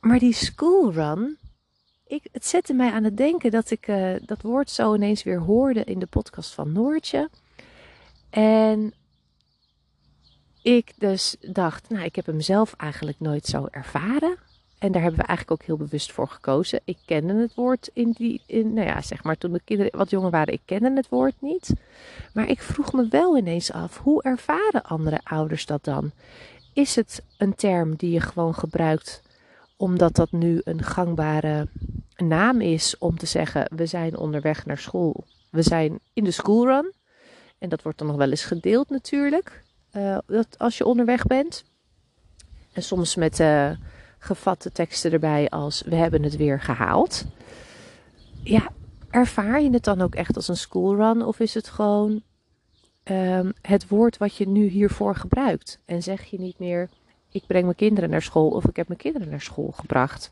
Maar 0.00 0.18
die 0.18 0.32
schoolrun, 0.32 1.38
ik, 2.06 2.28
het 2.32 2.46
zette 2.46 2.74
mij 2.74 2.90
aan 2.90 3.04
het 3.04 3.16
denken 3.16 3.50
dat 3.50 3.70
ik 3.70 3.88
uh, 3.88 4.14
dat 4.20 4.42
woord 4.42 4.70
zo 4.70 4.94
ineens 4.94 5.22
weer 5.22 5.40
hoorde 5.40 5.84
in 5.84 5.98
de 5.98 6.06
podcast 6.06 6.54
van 6.54 6.72
Noortje. 6.72 7.30
En 8.30 8.94
ik 10.62 10.92
dus 10.96 11.36
dacht, 11.40 11.88
nou, 11.88 12.04
ik 12.04 12.16
heb 12.16 12.26
hem 12.26 12.40
zelf 12.40 12.74
eigenlijk 12.76 13.20
nooit 13.20 13.46
zo 13.46 13.66
ervaren. 13.70 14.36
En 14.78 14.92
daar 14.92 15.02
hebben 15.02 15.20
we 15.20 15.26
eigenlijk 15.26 15.60
ook 15.60 15.66
heel 15.66 15.86
bewust 15.86 16.12
voor 16.12 16.28
gekozen. 16.28 16.80
Ik 16.84 16.98
kende 17.04 17.34
het 17.34 17.54
woord 17.54 17.90
in 17.92 18.10
die, 18.10 18.42
in, 18.46 18.72
nou 18.72 18.86
ja, 18.86 19.02
zeg 19.02 19.22
maar 19.22 19.38
toen 19.38 19.52
de 19.52 19.60
kinderen 19.64 19.98
wat 19.98 20.10
jonger 20.10 20.30
waren, 20.30 20.52
ik 20.52 20.60
kende 20.64 20.92
het 20.94 21.08
woord 21.08 21.34
niet. 21.38 21.72
Maar 22.32 22.48
ik 22.48 22.62
vroeg 22.62 22.92
me 22.92 23.08
wel 23.10 23.36
ineens 23.36 23.72
af, 23.72 23.98
hoe 23.98 24.22
ervaren 24.22 24.82
andere 24.82 25.20
ouders 25.22 25.66
dat 25.66 25.84
dan? 25.84 26.10
Is 26.72 26.96
het 26.96 27.22
een 27.38 27.54
term 27.54 27.96
die 27.96 28.10
je 28.10 28.20
gewoon 28.20 28.54
gebruikt 28.54 29.22
omdat 29.76 30.14
dat 30.14 30.32
nu 30.32 30.60
een 30.64 30.82
gangbare 30.82 31.68
naam 32.16 32.60
is 32.60 32.98
om 32.98 33.18
te 33.18 33.26
zeggen, 33.26 33.70
we 33.76 33.86
zijn 33.86 34.16
onderweg 34.16 34.66
naar 34.66 34.78
school. 34.78 35.24
We 35.50 35.62
zijn 35.62 35.98
in 36.12 36.24
de 36.24 36.30
schoolrun. 36.30 36.92
En 37.58 37.68
dat 37.68 37.82
wordt 37.82 37.98
dan 37.98 38.06
nog 38.06 38.16
wel 38.16 38.30
eens 38.30 38.44
gedeeld 38.44 38.90
natuurlijk, 38.90 39.62
uh, 39.92 40.18
dat 40.26 40.46
als 40.58 40.78
je 40.78 40.84
onderweg 40.84 41.26
bent. 41.26 41.64
En 42.72 42.82
soms 42.82 43.14
met... 43.14 43.40
Uh, 43.40 43.70
gevatte 44.18 44.72
teksten 44.72 45.12
erbij 45.12 45.48
als 45.48 45.82
we 45.82 45.94
hebben 45.94 46.22
het 46.22 46.36
weer 46.36 46.60
gehaald. 46.60 47.24
Ja, 48.42 48.68
ervaar 49.10 49.62
je 49.62 49.70
het 49.70 49.84
dan 49.84 50.00
ook 50.00 50.14
echt 50.14 50.36
als 50.36 50.48
een 50.48 50.56
schoolrun 50.56 51.24
of 51.24 51.40
is 51.40 51.54
het 51.54 51.68
gewoon 51.68 52.22
um, 53.04 53.52
het 53.62 53.88
woord 53.88 54.18
wat 54.18 54.36
je 54.36 54.48
nu 54.48 54.66
hiervoor 54.66 55.16
gebruikt? 55.16 55.78
En 55.84 56.02
zeg 56.02 56.24
je 56.24 56.38
niet 56.38 56.58
meer 56.58 56.88
ik 57.30 57.46
breng 57.46 57.64
mijn 57.64 57.76
kinderen 57.76 58.10
naar 58.10 58.22
school 58.22 58.50
of 58.50 58.64
ik 58.64 58.76
heb 58.76 58.88
mijn 58.88 59.00
kinderen 59.00 59.28
naar 59.28 59.40
school 59.40 59.70
gebracht. 59.70 60.30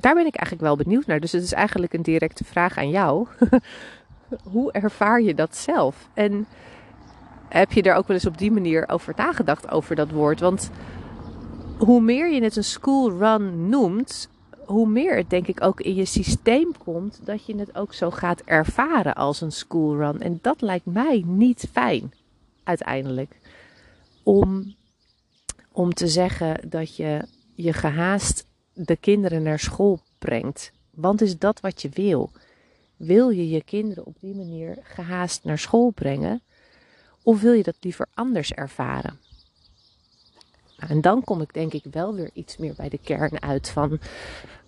Daar 0.00 0.14
ben 0.14 0.26
ik 0.26 0.34
eigenlijk 0.34 0.66
wel 0.66 0.76
benieuwd 0.76 1.06
naar. 1.06 1.20
Dus 1.20 1.32
het 1.32 1.42
is 1.42 1.52
eigenlijk 1.52 1.92
een 1.92 2.02
directe 2.02 2.44
vraag 2.44 2.78
aan 2.78 2.90
jou. 2.90 3.26
Hoe 4.52 4.72
ervaar 4.72 5.20
je 5.20 5.34
dat 5.34 5.56
zelf? 5.56 6.08
En 6.14 6.46
heb 7.48 7.72
je 7.72 7.82
er 7.82 7.94
ook 7.94 8.06
wel 8.06 8.16
eens 8.16 8.26
op 8.26 8.38
die 8.38 8.50
manier 8.50 8.88
over 8.88 9.12
nagedacht 9.16 9.70
over 9.70 9.96
dat 9.96 10.10
woord? 10.10 10.40
Want 10.40 10.70
hoe 11.84 12.00
meer 12.00 12.32
je 12.32 12.42
het 12.42 12.56
een 12.56 12.64
school 12.64 13.10
run 13.10 13.68
noemt, 13.68 14.28
hoe 14.66 14.88
meer 14.88 15.16
het 15.16 15.30
denk 15.30 15.46
ik 15.46 15.62
ook 15.62 15.80
in 15.80 15.94
je 15.94 16.04
systeem 16.04 16.72
komt 16.78 17.20
dat 17.24 17.46
je 17.46 17.56
het 17.56 17.74
ook 17.74 17.94
zo 17.94 18.10
gaat 18.10 18.40
ervaren 18.40 19.14
als 19.14 19.40
een 19.40 19.52
school 19.52 19.96
run. 19.96 20.20
En 20.20 20.38
dat 20.42 20.60
lijkt 20.60 20.86
mij 20.86 21.22
niet 21.26 21.68
fijn 21.72 22.12
uiteindelijk. 22.64 23.38
Om, 24.22 24.74
om 25.72 25.94
te 25.94 26.08
zeggen 26.08 26.68
dat 26.68 26.96
je 26.96 27.26
je 27.54 27.72
gehaast 27.72 28.46
de 28.72 28.96
kinderen 28.96 29.42
naar 29.42 29.58
school 29.58 30.00
brengt. 30.18 30.72
Want 30.90 31.20
is 31.20 31.38
dat 31.38 31.60
wat 31.60 31.82
je 31.82 31.88
wil? 31.88 32.30
Wil 32.96 33.30
je 33.30 33.48
je 33.48 33.64
kinderen 33.64 34.06
op 34.06 34.16
die 34.20 34.34
manier 34.34 34.78
gehaast 34.82 35.44
naar 35.44 35.58
school 35.58 35.90
brengen? 35.90 36.42
Of 37.22 37.40
wil 37.40 37.52
je 37.52 37.62
dat 37.62 37.76
liever 37.80 38.06
anders 38.14 38.52
ervaren? 38.52 39.18
En 40.88 41.00
dan 41.00 41.24
kom 41.24 41.40
ik 41.40 41.54
denk 41.54 41.72
ik 41.72 41.84
wel 41.90 42.14
weer 42.14 42.30
iets 42.32 42.56
meer 42.56 42.74
bij 42.76 42.88
de 42.88 42.98
kern 42.98 43.42
uit 43.42 43.68
van 43.68 43.98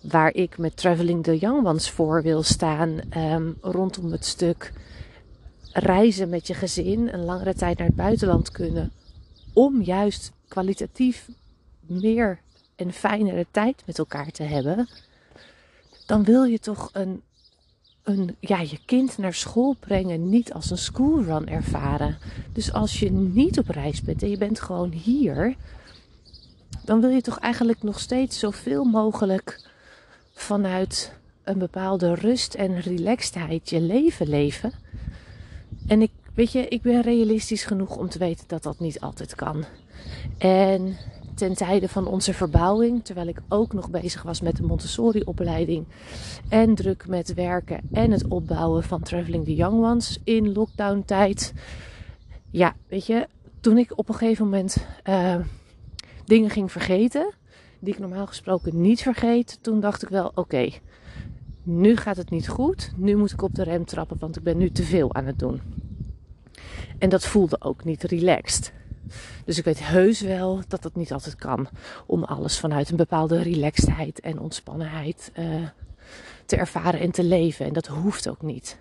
waar 0.00 0.34
ik 0.34 0.58
met 0.58 0.76
Traveling 0.76 1.22
the 1.22 1.38
Young 1.38 1.66
Ones 1.66 1.90
voor 1.90 2.22
wil 2.22 2.42
staan 2.42 3.00
um, 3.16 3.56
rondom 3.60 4.12
het 4.12 4.24
stuk 4.24 4.72
reizen 5.72 6.28
met 6.28 6.46
je 6.46 6.54
gezin, 6.54 7.08
een 7.12 7.24
langere 7.24 7.54
tijd 7.54 7.78
naar 7.78 7.86
het 7.86 7.96
buitenland 7.96 8.50
kunnen, 8.50 8.92
om 9.52 9.82
juist 9.82 10.32
kwalitatief 10.48 11.28
meer 11.80 12.40
en 12.76 12.92
fijnere 12.92 13.46
tijd 13.50 13.82
met 13.86 13.98
elkaar 13.98 14.30
te 14.30 14.42
hebben, 14.42 14.88
dan 16.06 16.24
wil 16.24 16.44
je 16.44 16.58
toch 16.58 16.90
een, 16.92 17.22
een, 18.02 18.36
ja, 18.40 18.60
je 18.60 18.78
kind 18.86 19.18
naar 19.18 19.34
school 19.34 19.76
brengen 19.80 20.28
niet 20.28 20.52
als 20.52 20.70
een 20.70 20.78
schoolrun 20.78 21.48
ervaren. 21.48 22.18
Dus 22.52 22.72
als 22.72 23.00
je 23.00 23.10
niet 23.10 23.58
op 23.58 23.68
reis 23.68 24.02
bent 24.02 24.22
en 24.22 24.30
je 24.30 24.38
bent 24.38 24.60
gewoon 24.60 24.90
hier, 24.90 25.56
dan 26.84 27.00
wil 27.00 27.10
je 27.10 27.20
toch 27.20 27.38
eigenlijk 27.38 27.82
nog 27.82 28.00
steeds 28.00 28.38
zoveel 28.38 28.84
mogelijk 28.84 29.60
vanuit 30.32 31.12
een 31.44 31.58
bepaalde 31.58 32.14
rust 32.14 32.54
en 32.54 32.80
relaxedheid 32.80 33.70
je 33.70 33.80
leven 33.80 34.28
leven. 34.28 34.72
En 35.86 36.02
ik, 36.02 36.10
weet 36.34 36.52
je, 36.52 36.68
ik 36.68 36.82
ben 36.82 37.02
realistisch 37.02 37.64
genoeg 37.64 37.96
om 37.96 38.08
te 38.08 38.18
weten 38.18 38.44
dat 38.48 38.62
dat 38.62 38.78
niet 38.78 39.00
altijd 39.00 39.34
kan. 39.34 39.64
En 40.38 40.96
ten 41.34 41.54
tijde 41.54 41.88
van 41.88 42.06
onze 42.06 42.34
verbouwing, 42.34 43.04
terwijl 43.04 43.28
ik 43.28 43.38
ook 43.48 43.72
nog 43.72 43.90
bezig 43.90 44.22
was 44.22 44.40
met 44.40 44.56
de 44.56 44.62
Montessori-opleiding 44.62 45.86
en 46.48 46.74
druk 46.74 47.06
met 47.06 47.34
werken 47.34 47.80
en 47.92 48.10
het 48.10 48.28
opbouwen 48.28 48.82
van 48.82 49.02
Traveling 49.02 49.44
the 49.44 49.54
Young 49.54 49.84
Ones 49.84 50.18
in 50.24 50.52
lockdown-tijd. 50.52 51.52
Ja, 52.50 52.74
weet 52.88 53.06
je, 53.06 53.28
toen 53.60 53.78
ik 53.78 53.98
op 53.98 54.08
een 54.08 54.14
gegeven 54.14 54.44
moment. 54.44 54.76
Uh, 55.08 55.36
dingen 56.24 56.50
ging 56.50 56.72
vergeten. 56.72 57.32
Die 57.78 57.92
ik 57.92 57.98
normaal 57.98 58.26
gesproken 58.26 58.80
niet 58.80 59.02
vergeet. 59.02 59.58
Toen 59.60 59.80
dacht 59.80 60.02
ik 60.02 60.08
wel: 60.08 60.32
oké, 60.34 60.70
nu 61.62 61.96
gaat 61.96 62.16
het 62.16 62.30
niet 62.30 62.48
goed. 62.48 62.92
Nu 62.96 63.16
moet 63.16 63.32
ik 63.32 63.42
op 63.42 63.54
de 63.54 63.62
rem 63.62 63.84
trappen, 63.84 64.16
want 64.18 64.36
ik 64.36 64.42
ben 64.42 64.58
nu 64.58 64.70
te 64.70 64.82
veel 64.82 65.14
aan 65.14 65.26
het 65.26 65.38
doen. 65.38 65.60
En 66.98 67.08
dat 67.08 67.24
voelde 67.24 67.56
ook 67.60 67.84
niet 67.84 68.02
relaxed. 68.02 68.72
Dus 69.44 69.58
ik 69.58 69.64
weet 69.64 69.86
heus 69.86 70.20
wel 70.20 70.60
dat 70.68 70.82
dat 70.82 70.94
niet 70.94 71.12
altijd 71.12 71.36
kan. 71.36 71.68
Om 72.06 72.24
alles 72.24 72.58
vanuit 72.58 72.90
een 72.90 72.96
bepaalde 72.96 73.42
relaxedheid 73.42 74.20
en 74.20 74.38
ontspannenheid 74.38 75.32
uh, 75.38 75.68
te 76.46 76.56
ervaren 76.56 77.00
en 77.00 77.10
te 77.10 77.24
leven. 77.24 77.66
En 77.66 77.72
dat 77.72 77.86
hoeft 77.86 78.28
ook 78.28 78.42
niet. 78.42 78.78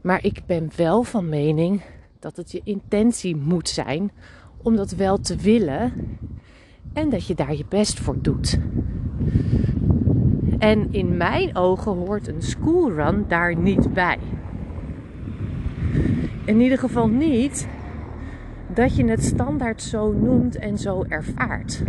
Maar 0.00 0.24
ik 0.24 0.46
ben 0.46 0.70
wel 0.76 1.02
van 1.02 1.28
mening 1.28 1.82
dat 2.18 2.36
het 2.36 2.52
je 2.52 2.60
intentie 2.64 3.36
moet 3.36 3.68
zijn 3.68 4.12
om 4.66 4.76
dat 4.76 4.90
wel 4.90 5.18
te 5.18 5.36
willen. 5.36 5.92
En 6.92 7.10
dat 7.10 7.26
je 7.26 7.34
daar 7.34 7.54
je 7.54 7.64
best 7.68 8.00
voor 8.00 8.16
doet. 8.22 8.58
En 10.58 10.92
in 10.92 11.16
mijn 11.16 11.56
ogen 11.56 11.92
hoort 11.92 12.28
een 12.28 12.42
schoolrun 12.42 13.24
daar 13.28 13.56
niet 13.56 13.92
bij. 13.92 14.18
In 16.44 16.60
ieder 16.60 16.78
geval 16.78 17.08
niet 17.08 17.68
dat 18.74 18.96
je 18.96 19.04
het 19.04 19.24
standaard 19.24 19.82
zo 19.82 20.12
noemt 20.12 20.56
en 20.56 20.78
zo 20.78 21.04
ervaart. 21.08 21.82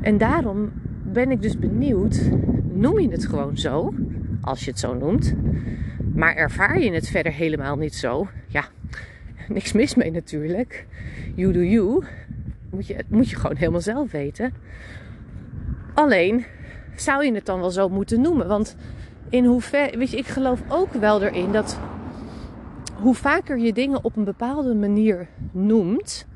En 0.00 0.18
daarom 0.18 0.70
ben 1.04 1.30
ik 1.30 1.42
dus 1.42 1.58
benieuwd, 1.58 2.30
noem 2.72 3.00
je 3.00 3.08
het 3.08 3.26
gewoon 3.26 3.56
zo, 3.58 3.94
als 4.40 4.64
je 4.64 4.70
het 4.70 4.80
zo 4.80 4.94
noemt, 4.94 5.34
maar 6.14 6.34
ervaar 6.34 6.80
je 6.80 6.92
het 6.92 7.08
verder 7.08 7.32
helemaal 7.32 7.76
niet 7.76 7.94
zo? 7.94 8.28
Ja, 8.46 8.64
niks 9.54 9.72
mis 9.72 9.94
mee 9.94 10.10
natuurlijk. 10.10 10.86
You 11.34 11.52
do 11.52 11.60
you. 11.60 12.04
Moet 12.70 12.86
je, 12.86 13.04
moet 13.08 13.30
je 13.30 13.36
gewoon 13.36 13.56
helemaal 13.56 13.80
zelf 13.80 14.10
weten. 14.10 14.52
Alleen 15.94 16.44
zou 16.96 17.24
je 17.24 17.34
het 17.34 17.46
dan 17.46 17.60
wel 17.60 17.70
zo 17.70 17.88
moeten 17.88 18.20
noemen. 18.20 18.48
Want 18.48 18.76
in 19.28 19.44
hoeverre, 19.44 19.98
weet 19.98 20.10
je, 20.10 20.16
ik 20.16 20.26
geloof 20.26 20.62
ook 20.68 20.92
wel 20.92 21.22
erin 21.22 21.52
dat 21.52 21.78
hoe 23.00 23.14
vaker 23.14 23.58
je 23.58 23.72
dingen 23.72 24.04
op 24.04 24.16
een 24.16 24.24
bepaalde 24.24 24.74
manier 24.74 25.28
noemt, 25.52 26.26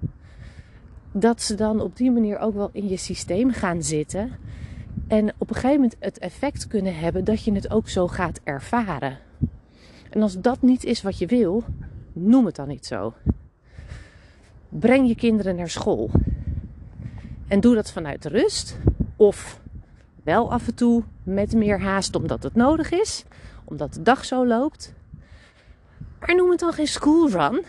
dat 1.12 1.42
ze 1.42 1.54
dan 1.54 1.80
op 1.80 1.96
die 1.96 2.10
manier 2.10 2.38
ook 2.38 2.54
wel 2.54 2.70
in 2.72 2.88
je 2.88 2.96
systeem 2.96 3.50
gaan 3.50 3.82
zitten. 3.82 4.30
En 5.08 5.32
op 5.38 5.48
een 5.48 5.54
gegeven 5.54 5.76
moment 5.76 5.96
het 5.98 6.18
effect 6.18 6.66
kunnen 6.66 6.96
hebben 6.96 7.24
dat 7.24 7.44
je 7.44 7.52
het 7.52 7.70
ook 7.70 7.88
zo 7.88 8.08
gaat 8.08 8.40
ervaren. 8.44 9.18
En 10.10 10.22
als 10.22 10.40
dat 10.40 10.62
niet 10.62 10.84
is 10.84 11.02
wat 11.02 11.18
je 11.18 11.26
wil, 11.26 11.64
noem 12.14 12.46
het 12.46 12.56
dan 12.56 12.68
niet 12.68 12.86
zo. 12.86 13.14
Breng 14.68 15.08
je 15.08 15.14
kinderen 15.14 15.56
naar 15.56 15.70
school. 15.70 16.10
En 17.48 17.60
doe 17.60 17.74
dat 17.74 17.92
vanuit 17.92 18.24
rust. 18.24 18.78
Of 19.16 19.60
wel 20.22 20.52
af 20.52 20.66
en 20.66 20.74
toe 20.74 21.02
met 21.22 21.54
meer 21.54 21.80
haast 21.80 22.14
omdat 22.14 22.42
het 22.42 22.54
nodig 22.54 22.90
is. 22.90 23.24
Omdat 23.64 23.94
de 23.94 24.02
dag 24.02 24.24
zo 24.24 24.46
loopt. 24.46 24.94
Maar 26.20 26.36
noem 26.36 26.50
het 26.50 26.60
dan 26.60 26.72
geen 26.72 26.86
schoolrun. 26.86 27.62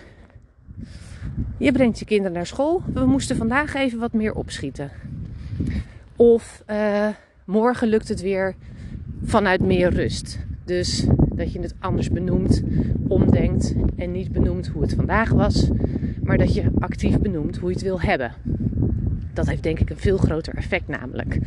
Je 1.58 1.72
brengt 1.72 2.00
je 2.00 2.06
kinderen 2.06 2.34
naar 2.34 2.46
school. 2.46 2.82
We 2.94 3.06
moesten 3.06 3.36
vandaag 3.36 3.74
even 3.74 4.00
wat 4.00 4.14
meer 4.14 4.34
opschieten. 4.34 4.92
Of 6.16 6.64
uh, 6.68 7.08
morgen 7.46 7.88
lukt 7.88 8.08
het 8.08 8.22
weer 8.22 8.56
vanuit 9.24 9.62
meer 9.62 9.90
rust. 9.90 10.40
Dus 10.66 11.08
dat 11.36 11.54
je 11.54 11.60
het 11.60 11.76
anders 11.80 12.10
benoemt, 12.10 12.64
omdenkt 13.08 13.76
en 13.96 14.12
niet 14.12 14.32
benoemt 14.32 14.68
hoe 14.68 14.82
het 14.82 14.94
vandaag 14.94 15.30
was, 15.30 15.68
maar 16.24 16.38
dat 16.38 16.54
je 16.54 16.72
actief 16.80 17.20
benoemt 17.20 17.58
hoe 17.58 17.70
je 17.70 17.76
het 17.76 17.84
wil 17.84 18.02
hebben. 18.02 18.32
Dat 19.34 19.48
heeft 19.48 19.64
denk 19.64 19.80
ik 19.80 19.90
een 19.90 19.98
veel 19.98 20.18
groter 20.18 20.56
effect 20.56 20.88
namelijk. 20.88 21.40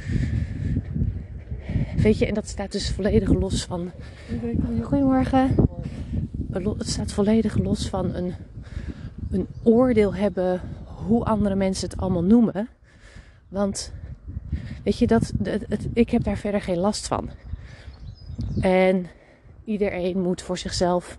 Weet 1.96 2.18
je, 2.18 2.26
en 2.26 2.34
dat 2.34 2.48
staat 2.48 2.72
dus 2.72 2.90
volledig 2.90 3.32
los 3.32 3.64
van. 3.64 3.90
Goedemorgen. 4.82 5.54
Het 6.52 6.88
staat 6.88 7.12
volledig 7.12 7.58
los 7.58 7.88
van 7.88 8.14
een, 8.14 8.34
een 9.30 9.46
oordeel 9.62 10.14
hebben 10.14 10.60
hoe 10.84 11.24
andere 11.24 11.54
mensen 11.54 11.88
het 11.88 12.00
allemaal 12.00 12.24
noemen. 12.24 12.68
Want 13.48 13.92
weet 14.84 14.98
je, 14.98 15.06
dat, 15.06 15.32
het, 15.42 15.88
ik 15.92 16.10
heb 16.10 16.22
daar 16.22 16.36
verder 16.36 16.60
geen 16.60 16.78
last 16.78 17.06
van. 17.06 17.30
En 18.60 19.06
iedereen 19.68 20.20
moet 20.20 20.42
voor 20.42 20.58
zichzelf 20.58 21.18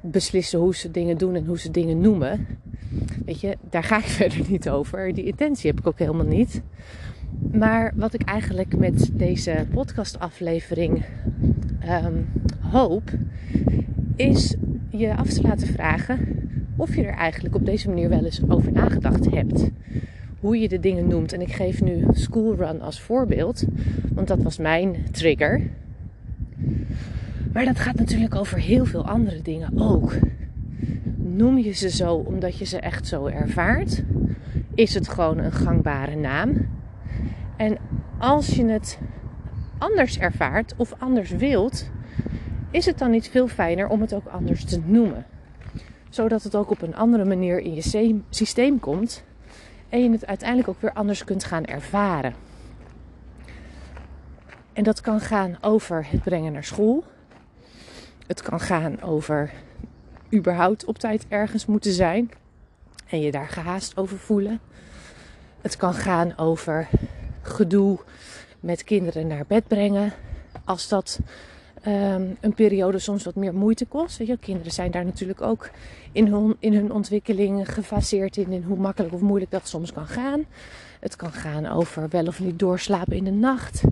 beslissen 0.00 0.58
hoe 0.58 0.74
ze 0.74 0.90
dingen 0.90 1.18
doen 1.18 1.34
en 1.34 1.46
hoe 1.46 1.58
ze 1.58 1.70
dingen 1.70 2.00
noemen. 2.00 2.46
Weet 3.24 3.40
je, 3.40 3.56
daar 3.70 3.82
ga 3.82 3.98
ik 3.98 4.04
verder 4.20 4.40
niet 4.48 4.68
over. 4.68 5.14
Die 5.14 5.24
intentie 5.24 5.70
heb 5.70 5.78
ik 5.78 5.86
ook 5.86 5.98
helemaal 5.98 6.26
niet. 6.26 6.62
Maar 7.52 7.92
wat 7.96 8.14
ik 8.14 8.22
eigenlijk 8.22 8.76
met 8.76 9.10
deze 9.12 9.66
podcastaflevering 9.72 11.04
um, 12.04 12.28
hoop, 12.60 13.10
is 14.16 14.54
je 14.90 15.16
af 15.16 15.28
te 15.28 15.42
laten 15.42 15.66
vragen 15.66 16.18
of 16.76 16.94
je 16.94 17.02
er 17.02 17.14
eigenlijk 17.14 17.54
op 17.54 17.64
deze 17.64 17.88
manier 17.88 18.08
wel 18.08 18.24
eens 18.24 18.40
over 18.48 18.72
nagedacht 18.72 19.30
hebt. 19.30 19.70
Hoe 20.40 20.58
je 20.58 20.68
de 20.68 20.80
dingen 20.80 21.08
noemt. 21.08 21.32
En 21.32 21.40
ik 21.40 21.52
geef 21.52 21.82
nu 21.82 22.04
schoolrun 22.10 22.80
als 22.80 23.00
voorbeeld, 23.00 23.64
want 24.14 24.28
dat 24.28 24.42
was 24.42 24.58
mijn 24.58 24.96
trigger. 25.10 25.62
Maar 27.56 27.64
dat 27.64 27.78
gaat 27.78 27.94
natuurlijk 27.94 28.34
over 28.34 28.58
heel 28.58 28.84
veel 28.84 29.06
andere 29.06 29.42
dingen 29.42 29.70
ook. 29.74 30.12
Noem 31.16 31.58
je 31.58 31.72
ze 31.72 31.90
zo 31.90 32.14
omdat 32.14 32.58
je 32.58 32.64
ze 32.64 32.80
echt 32.80 33.06
zo 33.06 33.26
ervaart? 33.26 34.02
Is 34.74 34.94
het 34.94 35.08
gewoon 35.08 35.38
een 35.38 35.52
gangbare 35.52 36.16
naam? 36.16 36.68
En 37.56 37.78
als 38.18 38.46
je 38.46 38.64
het 38.64 38.98
anders 39.78 40.18
ervaart 40.18 40.74
of 40.76 40.94
anders 40.98 41.30
wilt, 41.30 41.90
is 42.70 42.86
het 42.86 42.98
dan 42.98 43.10
niet 43.10 43.28
veel 43.28 43.48
fijner 43.48 43.88
om 43.88 44.00
het 44.00 44.14
ook 44.14 44.26
anders 44.26 44.64
te 44.64 44.80
noemen? 44.84 45.26
Zodat 46.08 46.42
het 46.42 46.54
ook 46.54 46.70
op 46.70 46.82
een 46.82 46.96
andere 46.96 47.24
manier 47.24 47.58
in 47.58 47.74
je 47.74 48.20
systeem 48.30 48.80
komt 48.80 49.24
en 49.88 50.02
je 50.02 50.10
het 50.10 50.26
uiteindelijk 50.26 50.68
ook 50.68 50.80
weer 50.80 50.92
anders 50.92 51.24
kunt 51.24 51.44
gaan 51.44 51.64
ervaren. 51.64 52.34
En 54.72 54.84
dat 54.84 55.00
kan 55.00 55.20
gaan 55.20 55.56
over 55.60 56.06
het 56.10 56.22
brengen 56.22 56.52
naar 56.52 56.64
school. 56.64 57.04
Het 58.26 58.42
kan 58.42 58.60
gaan 58.60 59.02
over 59.02 59.52
überhaupt 60.34 60.84
op 60.84 60.98
tijd 60.98 61.26
ergens 61.28 61.66
moeten 61.66 61.92
zijn 61.92 62.30
en 63.06 63.20
je 63.20 63.30
daar 63.30 63.48
gehaast 63.48 63.96
over 63.96 64.18
voelen. 64.18 64.60
Het 65.60 65.76
kan 65.76 65.94
gaan 65.94 66.36
over 66.38 66.88
gedoe 67.42 67.98
met 68.60 68.84
kinderen 68.84 69.26
naar 69.26 69.44
bed 69.46 69.68
brengen. 69.68 70.12
Als 70.64 70.88
dat 70.88 71.18
um, 71.86 72.36
een 72.40 72.54
periode 72.54 72.98
soms 72.98 73.24
wat 73.24 73.34
meer 73.34 73.54
moeite 73.54 73.86
kost. 73.86 74.16
Weet 74.16 74.28
je, 74.28 74.36
kinderen 74.36 74.72
zijn 74.72 74.90
daar 74.90 75.04
natuurlijk 75.04 75.42
ook 75.42 75.70
in 76.12 76.26
hun, 76.26 76.56
in 76.58 76.74
hun 76.74 76.92
ontwikkeling 76.92 77.72
gefaseerd 77.74 78.36
in, 78.36 78.52
in 78.52 78.62
hoe 78.62 78.78
makkelijk 78.78 79.14
of 79.14 79.20
moeilijk 79.20 79.50
dat 79.50 79.68
soms 79.68 79.92
kan 79.92 80.06
gaan. 80.06 80.44
Het 81.00 81.16
kan 81.16 81.32
gaan 81.32 81.66
over 81.66 82.08
wel 82.08 82.26
of 82.26 82.40
niet 82.40 82.58
doorslapen 82.58 83.16
in 83.16 83.24
de 83.24 83.30
nacht. 83.30 83.82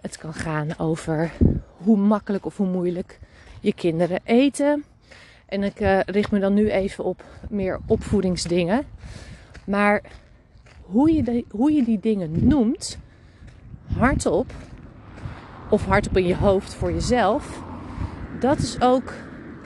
Het 0.00 0.16
kan 0.16 0.34
gaan 0.34 0.78
over 0.78 1.32
hoe 1.76 1.96
makkelijk 1.96 2.46
of 2.46 2.56
hoe 2.56 2.66
moeilijk 2.66 3.18
je 3.62 3.74
kinderen 3.74 4.20
eten. 4.24 4.84
En 5.46 5.62
ik 5.62 5.80
uh, 5.80 6.00
richt 6.00 6.30
me 6.30 6.38
dan 6.38 6.54
nu 6.54 6.70
even 6.70 7.04
op 7.04 7.24
meer 7.48 7.80
opvoedingsdingen. 7.86 8.84
Maar 9.64 10.02
hoe 10.80 11.12
je, 11.12 11.44
hoe 11.50 11.72
je 11.72 11.84
die 11.84 12.00
dingen 12.00 12.48
noemt, 12.48 12.98
hardop, 13.96 14.52
of 15.70 15.86
hardop 15.86 16.16
in 16.16 16.26
je 16.26 16.36
hoofd 16.36 16.74
voor 16.74 16.92
jezelf, 16.92 17.62
dat 18.40 18.58
is 18.58 18.80
ook, 18.80 19.12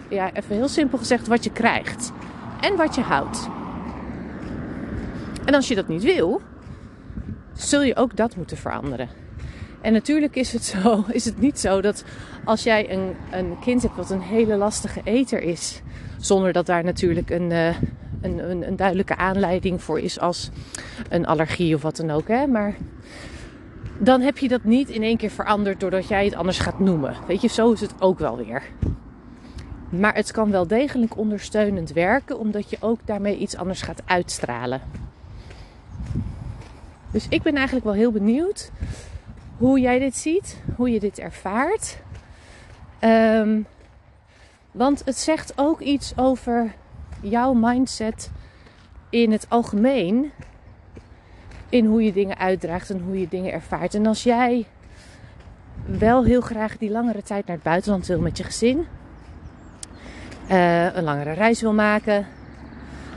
ja, 0.08 0.32
even 0.32 0.56
heel 0.56 0.68
simpel 0.68 0.98
gezegd, 0.98 1.26
wat 1.26 1.44
je 1.44 1.52
krijgt. 1.52 2.12
En 2.60 2.76
wat 2.76 2.94
je 2.94 3.00
houdt. 3.00 3.48
En 5.44 5.54
als 5.54 5.68
je 5.68 5.74
dat 5.74 5.88
niet 5.88 6.02
wil, 6.02 6.40
zul 7.52 7.82
je 7.82 7.96
ook 7.96 8.16
dat 8.16 8.36
moeten 8.36 8.56
veranderen. 8.56 9.08
En 9.86 9.92
natuurlijk 9.92 10.36
is 10.36 10.52
het, 10.52 10.64
zo, 10.64 11.04
is 11.08 11.24
het 11.24 11.40
niet 11.40 11.58
zo 11.58 11.80
dat 11.80 12.04
als 12.44 12.62
jij 12.62 12.92
een, 12.92 13.14
een 13.30 13.58
kind 13.60 13.82
hebt 13.82 13.96
wat 13.96 14.10
een 14.10 14.20
hele 14.20 14.56
lastige 14.56 15.00
eter 15.04 15.42
is, 15.42 15.82
zonder 16.18 16.52
dat 16.52 16.66
daar 16.66 16.84
natuurlijk 16.84 17.30
een, 17.30 17.50
uh, 17.50 17.80
een, 18.20 18.50
een, 18.50 18.66
een, 18.66 18.76
duidelijke 18.76 19.16
aanleiding 19.16 19.82
voor 19.82 20.00
is 20.00 20.20
als 20.20 20.50
een 21.08 21.26
allergie 21.26 21.74
of 21.74 21.82
wat 21.82 21.96
dan 21.96 22.10
ook. 22.10 22.28
Hè? 22.28 22.46
Maar 22.46 22.76
dan 23.98 24.20
heb 24.20 24.38
je 24.38 24.48
dat 24.48 24.64
niet 24.64 24.88
in 24.88 25.02
één 25.02 25.16
keer 25.16 25.30
veranderd 25.30 25.80
doordat 25.80 26.08
jij 26.08 26.24
het 26.24 26.34
anders 26.34 26.58
gaat 26.58 26.78
noemen. 26.78 27.14
Weet 27.26 27.40
je, 27.40 27.48
zo 27.48 27.72
is 27.72 27.80
het 27.80 27.94
ook 27.98 28.18
wel 28.18 28.36
weer. 28.36 28.62
Maar 29.88 30.14
het 30.14 30.30
kan 30.30 30.50
wel 30.50 30.66
degelijk 30.66 31.16
ondersteunend 31.16 31.92
werken, 31.92 32.38
omdat 32.38 32.70
je 32.70 32.76
ook 32.80 32.98
daarmee 33.04 33.36
iets 33.36 33.56
anders 33.56 33.82
gaat 33.82 34.02
uitstralen. 34.04 34.80
Dus 37.10 37.26
ik 37.28 37.42
ben 37.42 37.54
eigenlijk 37.54 37.84
wel 37.84 37.94
heel 37.94 38.12
benieuwd 38.12 38.70
hoe 39.58 39.80
jij 39.80 39.98
dit 39.98 40.16
ziet, 40.16 40.62
hoe 40.76 40.90
je 40.90 41.00
dit 41.00 41.18
ervaart. 41.18 41.98
Um, 43.00 43.66
want 44.72 45.02
het 45.04 45.16
zegt 45.16 45.52
ook 45.56 45.80
iets 45.80 46.12
over 46.16 46.74
jouw 47.20 47.52
mindset 47.52 48.30
in 49.10 49.32
het 49.32 49.46
algemeen. 49.48 50.32
In 51.68 51.84
hoe 51.86 52.04
je 52.04 52.12
dingen 52.12 52.38
uitdraagt 52.38 52.90
en 52.90 53.00
hoe 53.00 53.20
je 53.20 53.28
dingen 53.28 53.52
ervaart. 53.52 53.94
En 53.94 54.06
als 54.06 54.22
jij 54.22 54.66
wel 55.84 56.24
heel 56.24 56.40
graag 56.40 56.78
die 56.78 56.90
langere 56.90 57.22
tijd 57.22 57.46
naar 57.46 57.56
het 57.56 57.64
buitenland 57.64 58.06
wil 58.06 58.20
met 58.20 58.36
je 58.36 58.44
gezin, 58.44 58.86
uh, 60.50 60.94
een 60.94 61.04
langere 61.04 61.32
reis 61.32 61.60
wil 61.60 61.72
maken, 61.72 62.26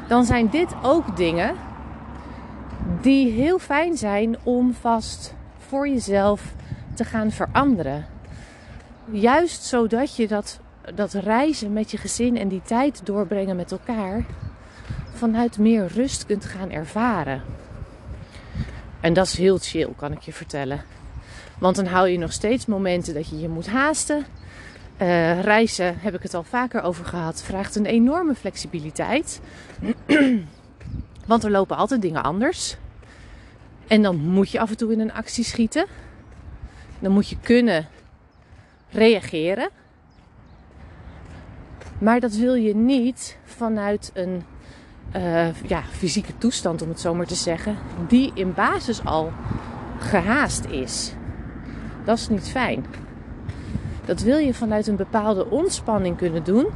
dan 0.07 0.25
zijn 0.25 0.49
dit 0.49 0.73
ook 0.81 1.17
dingen 1.17 1.55
die 3.01 3.31
heel 3.31 3.59
fijn 3.59 3.97
zijn 3.97 4.37
om 4.43 4.73
vast 4.73 5.37
voor 5.69 5.87
jezelf 5.87 6.53
te 6.93 7.03
gaan 7.03 7.31
veranderen. 7.31 8.05
Juist 9.11 9.63
zodat 9.63 10.15
je 10.15 10.27
dat, 10.27 10.59
dat 10.95 11.13
reizen 11.13 11.73
met 11.73 11.91
je 11.91 11.97
gezin 11.97 12.37
en 12.37 12.47
die 12.47 12.61
tijd 12.61 13.05
doorbrengen 13.05 13.55
met 13.55 13.71
elkaar 13.71 14.25
vanuit 15.13 15.57
meer 15.57 15.87
rust 15.87 16.25
kunt 16.25 16.45
gaan 16.45 16.71
ervaren. 16.71 17.41
En 18.99 19.13
dat 19.13 19.25
is 19.25 19.37
heel 19.37 19.57
chill, 19.57 19.89
kan 19.95 20.11
ik 20.11 20.21
je 20.21 20.33
vertellen. 20.33 20.81
Want 21.59 21.75
dan 21.75 21.85
hou 21.85 22.07
je 22.07 22.17
nog 22.17 22.31
steeds 22.31 22.65
momenten 22.65 23.13
dat 23.13 23.29
je 23.29 23.39
je 23.39 23.49
moet 23.49 23.67
haasten. 23.67 24.25
Uh, 25.01 25.41
reizen, 25.41 25.99
heb 25.99 26.13
ik 26.13 26.23
het 26.23 26.33
al 26.33 26.43
vaker 26.43 26.81
over 26.81 27.05
gehad, 27.05 27.41
vraagt 27.41 27.75
een 27.75 27.85
enorme 27.85 28.35
flexibiliteit. 28.35 29.41
Want 31.27 31.43
er 31.43 31.51
lopen 31.51 31.77
altijd 31.77 32.01
dingen 32.01 32.23
anders. 32.23 32.77
En 33.89 34.01
dan 34.01 34.17
moet 34.17 34.51
je 34.51 34.59
af 34.59 34.69
en 34.69 34.77
toe 34.77 34.91
in 34.91 34.99
een 34.99 35.13
actie 35.13 35.43
schieten. 35.43 35.85
Dan 36.99 37.11
moet 37.11 37.29
je 37.29 37.37
kunnen 37.41 37.87
reageren. 38.89 39.69
Maar 41.97 42.19
dat 42.19 42.33
wil 42.33 42.53
je 42.53 42.75
niet 42.75 43.37
vanuit 43.43 44.11
een 44.13 44.43
uh, 45.15 45.61
ja, 45.63 45.83
fysieke 45.83 46.37
toestand, 46.37 46.81
om 46.81 46.89
het 46.89 46.99
zo 46.99 47.13
maar 47.13 47.25
te 47.25 47.35
zeggen, 47.35 47.77
die 48.07 48.31
in 48.33 48.53
basis 48.53 49.05
al 49.05 49.31
gehaast 49.99 50.65
is. 50.65 51.13
Dat 52.05 52.17
is 52.17 52.29
niet 52.29 52.49
fijn. 52.49 52.85
Dat 54.05 54.21
wil 54.21 54.37
je 54.37 54.53
vanuit 54.53 54.87
een 54.87 54.95
bepaalde 54.95 55.49
ontspanning 55.49 56.17
kunnen 56.17 56.43
doen. 56.43 56.67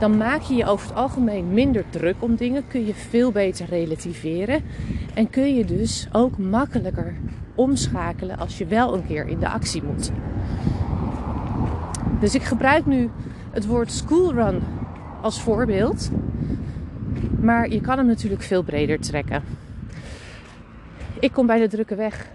Dan 0.00 0.16
maak 0.16 0.42
je 0.42 0.54
je 0.54 0.66
over 0.66 0.88
het 0.88 0.96
algemeen 0.96 1.52
minder 1.52 1.84
druk 1.90 2.16
om 2.18 2.34
dingen. 2.36 2.66
Kun 2.68 2.86
je 2.86 2.94
veel 2.94 3.32
beter 3.32 3.66
relativeren. 3.66 4.62
En 5.14 5.30
kun 5.30 5.54
je 5.54 5.64
dus 5.64 6.08
ook 6.12 6.38
makkelijker 6.38 7.14
omschakelen 7.54 8.38
als 8.38 8.58
je 8.58 8.66
wel 8.66 8.94
een 8.94 9.06
keer 9.06 9.26
in 9.26 9.38
de 9.38 9.48
actie 9.48 9.82
moet. 9.82 10.10
Dus 12.20 12.34
ik 12.34 12.42
gebruik 12.42 12.86
nu 12.86 13.10
het 13.50 13.66
woord 13.66 13.92
schoolrun 13.92 14.62
als 15.22 15.40
voorbeeld. 15.40 16.10
Maar 17.40 17.68
je 17.68 17.80
kan 17.80 17.98
hem 17.98 18.06
natuurlijk 18.06 18.42
veel 18.42 18.62
breder 18.62 19.00
trekken. 19.00 19.42
Ik 21.18 21.32
kom 21.32 21.46
bij 21.46 21.58
de 21.58 21.68
drukke 21.68 21.94
weg 21.94 22.26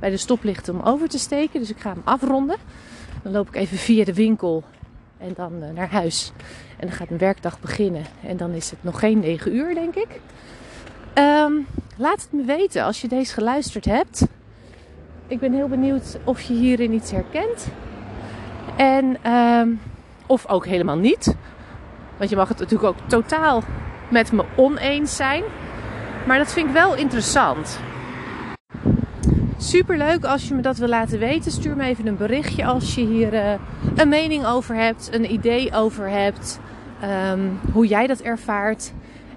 bij 0.00 0.10
de 0.10 0.16
stoplichten 0.16 0.74
om 0.74 0.80
over 0.80 1.08
te 1.08 1.18
steken. 1.18 1.60
Dus 1.60 1.70
ik 1.70 1.80
ga 1.80 1.90
hem 1.90 2.02
afronden. 2.04 2.56
Dan 3.22 3.32
loop 3.32 3.48
ik 3.48 3.54
even 3.54 3.76
via 3.76 4.04
de 4.04 4.14
winkel 4.14 4.64
en 5.22 5.32
dan 5.34 5.62
eh, 5.62 5.70
naar 5.74 5.90
huis. 5.90 6.32
En 6.76 6.86
dan 6.86 6.96
gaat 6.96 7.08
mijn 7.08 7.20
werkdag 7.20 7.60
beginnen. 7.60 8.04
En 8.26 8.36
dan 8.36 8.50
is 8.50 8.70
het 8.70 8.78
nog 8.82 8.98
geen 8.98 9.18
9 9.18 9.54
uur, 9.54 9.74
denk 9.74 9.94
ik. 9.94 10.20
Ehm, 11.14 11.52
laat 11.96 12.22
het 12.22 12.32
me 12.32 12.44
weten 12.44 12.84
als 12.84 13.00
je 13.00 13.08
deze 13.08 13.32
geluisterd 13.32 13.84
hebt. 13.84 14.26
Ik 15.26 15.40
ben 15.40 15.52
heel 15.52 15.68
benieuwd 15.68 16.18
of 16.24 16.40
je 16.40 16.54
hierin 16.54 16.92
iets 16.92 17.10
herkent. 17.10 17.66
En, 18.76 19.16
ehm, 19.22 19.68
of 20.26 20.48
ook 20.48 20.66
helemaal 20.66 20.98
niet. 20.98 21.34
Want 22.16 22.30
je 22.30 22.36
mag 22.36 22.48
het 22.48 22.58
natuurlijk 22.58 22.88
ook 22.88 23.08
totaal 23.08 23.62
met 24.10 24.32
me 24.32 24.44
oneens 24.56 25.16
zijn. 25.16 25.42
Maar 26.26 26.38
dat 26.38 26.52
vind 26.52 26.66
ik 26.66 26.72
wel 26.72 26.96
interessant. 26.96 27.78
Super 29.62 29.96
leuk 29.96 30.24
als 30.24 30.48
je 30.48 30.54
me 30.54 30.62
dat 30.62 30.76
wil 30.76 30.88
laten 30.88 31.18
weten. 31.18 31.52
Stuur 31.52 31.76
me 31.76 31.84
even 31.84 32.06
een 32.06 32.16
berichtje 32.16 32.64
als 32.64 32.94
je 32.94 33.06
hier 33.06 33.34
uh, 33.34 33.52
een 33.96 34.08
mening 34.08 34.46
over 34.46 34.74
hebt, 34.74 35.08
een 35.12 35.32
idee 35.32 35.72
over 35.72 36.08
hebt, 36.08 36.60
um, 37.32 37.60
hoe 37.72 37.86
jij 37.86 38.06
dat 38.06 38.20
ervaart. 38.20 38.92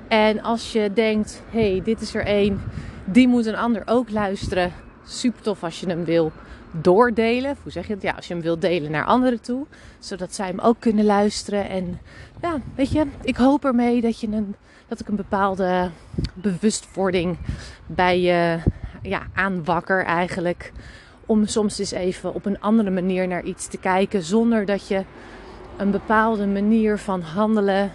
En 0.08 0.42
als 0.42 0.72
je 0.72 0.94
denkt, 0.94 1.44
hey, 1.50 1.82
dit 1.84 2.02
is 2.02 2.16
er 2.16 2.26
één, 2.26 2.62
die 3.04 3.28
moet 3.28 3.46
een 3.46 3.56
ander 3.56 3.82
ook 3.86 4.10
luisteren. 4.10 4.72
Super 5.04 5.42
tof 5.42 5.64
als 5.64 5.80
je 5.80 5.88
hem 5.88 6.06
wil 6.06 6.32
doordelen. 6.72 7.58
Hoe 7.64 7.72
zeg 7.72 7.88
je 7.88 7.94
het? 7.94 8.02
Ja, 8.02 8.12
als 8.12 8.28
je 8.28 8.34
hem 8.34 8.44
wil 8.44 8.60
delen 8.60 8.92
naar 8.92 9.06
anderen 9.06 9.42
toe. 9.42 9.66
Zodat 10.00 10.34
zij 10.36 10.48
hem 10.48 10.60
ook 10.60 10.80
kunnen 10.80 11.06
luisteren. 11.06 11.70
En 11.70 12.00
ja, 12.42 12.58
weet 12.76 12.92
je, 12.92 13.06
ik 13.22 13.36
hoop 13.36 13.66
ermee 13.66 14.02
dat, 14.02 14.20
je 14.20 14.28
een, 14.28 14.56
dat 14.88 15.00
ik 15.00 15.08
een 15.08 15.16
bepaalde 15.16 15.90
bewustwording 16.34 17.38
bij 17.88 18.22
je 18.22 18.60
ja, 19.08 19.28
aanwakker 19.34 20.04
eigenlijk. 20.04 20.72
Om 21.26 21.48
soms 21.48 21.80
eens 21.80 21.91
even 21.91 22.34
op 22.34 22.46
een 22.46 22.62
andere 22.62 22.89
manier 22.89 23.28
naar 23.28 23.44
iets 23.44 23.68
te 23.68 23.78
kijken. 23.78 24.24
Zonder 24.24 24.65
dat 24.65 24.88
je 24.88 25.04
een 25.78 25.91
bepaalde 25.91 26.48
manier 26.48 26.98
van 26.98 27.22
handelen 27.22 27.91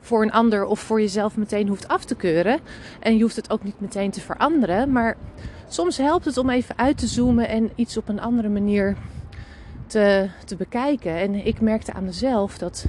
voor 0.00 0.22
een 0.22 0.32
ander 0.32 0.64
of 0.64 0.80
voor 0.80 1.00
jezelf 1.00 1.36
meteen 1.36 1.68
hoeft 1.68 1.88
af 1.88 2.04
te 2.04 2.14
keuren. 2.14 2.60
En 3.00 3.16
je 3.16 3.22
hoeft 3.22 3.36
het 3.36 3.50
ook 3.50 3.64
niet 3.64 3.80
meteen 3.80 4.10
te 4.10 4.20
veranderen. 4.20 4.92
Maar 4.92 5.16
soms 5.68 5.96
helpt 5.96 6.24
het 6.24 6.36
om 6.36 6.50
even 6.50 6.78
uit 6.78 6.98
te 6.98 7.06
zoomen 7.06 7.48
en 7.48 7.70
iets 7.74 7.96
op 7.96 8.08
een 8.08 8.20
andere 8.20 8.48
manier 8.48 8.96
te, 9.86 10.28
te 10.44 10.56
bekijken. 10.56 11.16
En 11.16 11.46
ik 11.46 11.60
merkte 11.60 11.92
aan 11.92 12.04
mezelf 12.04 12.58
dat. 12.58 12.86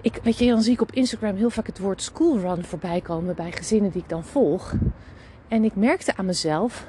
Ik, 0.00 0.20
weet 0.22 0.38
je, 0.38 0.46
dan 0.46 0.62
zie 0.62 0.72
ik 0.72 0.80
op 0.80 0.92
Instagram 0.92 1.36
heel 1.36 1.50
vaak 1.50 1.66
het 1.66 1.78
woord 1.78 2.02
schoolrun 2.02 2.64
voorbij 2.64 3.00
komen 3.00 3.34
bij 3.34 3.52
gezinnen 3.52 3.90
die 3.90 4.02
ik 4.02 4.08
dan 4.08 4.24
volg. 4.24 4.74
En 5.50 5.64
ik 5.64 5.74
merkte 5.74 6.16
aan 6.16 6.26
mezelf 6.26 6.86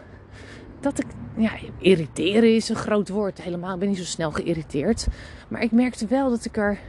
dat 0.80 1.00
ik, 1.00 1.06
ja, 1.38 1.52
irriteren 1.80 2.56
is 2.56 2.70
een 2.70 2.76
groot 2.76 3.10
woord. 3.10 3.42
Helemaal, 3.42 3.74
ik 3.74 3.80
ben 3.80 3.88
niet 3.88 3.98
zo 3.98 4.04
snel 4.04 4.32
geïrriteerd. 4.32 5.08
Maar 5.48 5.62
ik 5.62 5.72
merkte 5.72 6.08
wel 6.08 6.30
dat 6.30 6.46
ik 6.46 6.58
er 6.58 6.80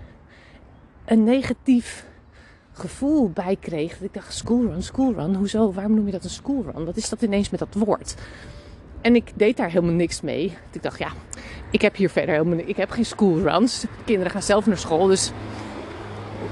een 1.05 1.25
negatief 1.25 2.07
gevoel 2.73 3.31
bij 3.31 3.57
kreeg. 3.61 4.01
Ik 4.01 4.15
dacht, 4.15 4.35
schoolrun, 4.35 4.83
schoolrun, 4.83 5.35
hoezo? 5.35 5.73
Waarom 5.73 5.95
noem 5.95 6.07
je 6.07 6.13
dat 6.13 6.25
een 6.25 6.31
schoolrun? 6.31 6.85
Wat 6.85 6.97
is 6.97 7.09
dat 7.09 7.23
ineens 7.23 7.51
met 7.51 7.61
dat 7.61 7.75
woord? 7.75 8.15
En 9.01 9.15
ik 9.15 9.33
deed 9.35 9.57
daar 9.57 9.71
helemaal 9.71 9.95
niks 9.95 10.21
mee. 10.21 10.57
Ik 10.73 10.83
dacht, 10.83 10.99
ja, 10.99 11.13
ik 11.71 11.83
heb 11.83 11.97
hier 11.97 12.11
verder 12.11 12.35
helemaal 12.35 12.67
ik 12.67 12.77
heb 12.77 12.91
geen 12.91 13.07
schoolruns. 13.07 13.81
De 13.81 13.89
kinderen 14.05 14.33
gaan 14.33 14.43
zelf 14.43 14.67
naar 14.67 14.79
school, 14.79 15.07
dus 15.07 15.33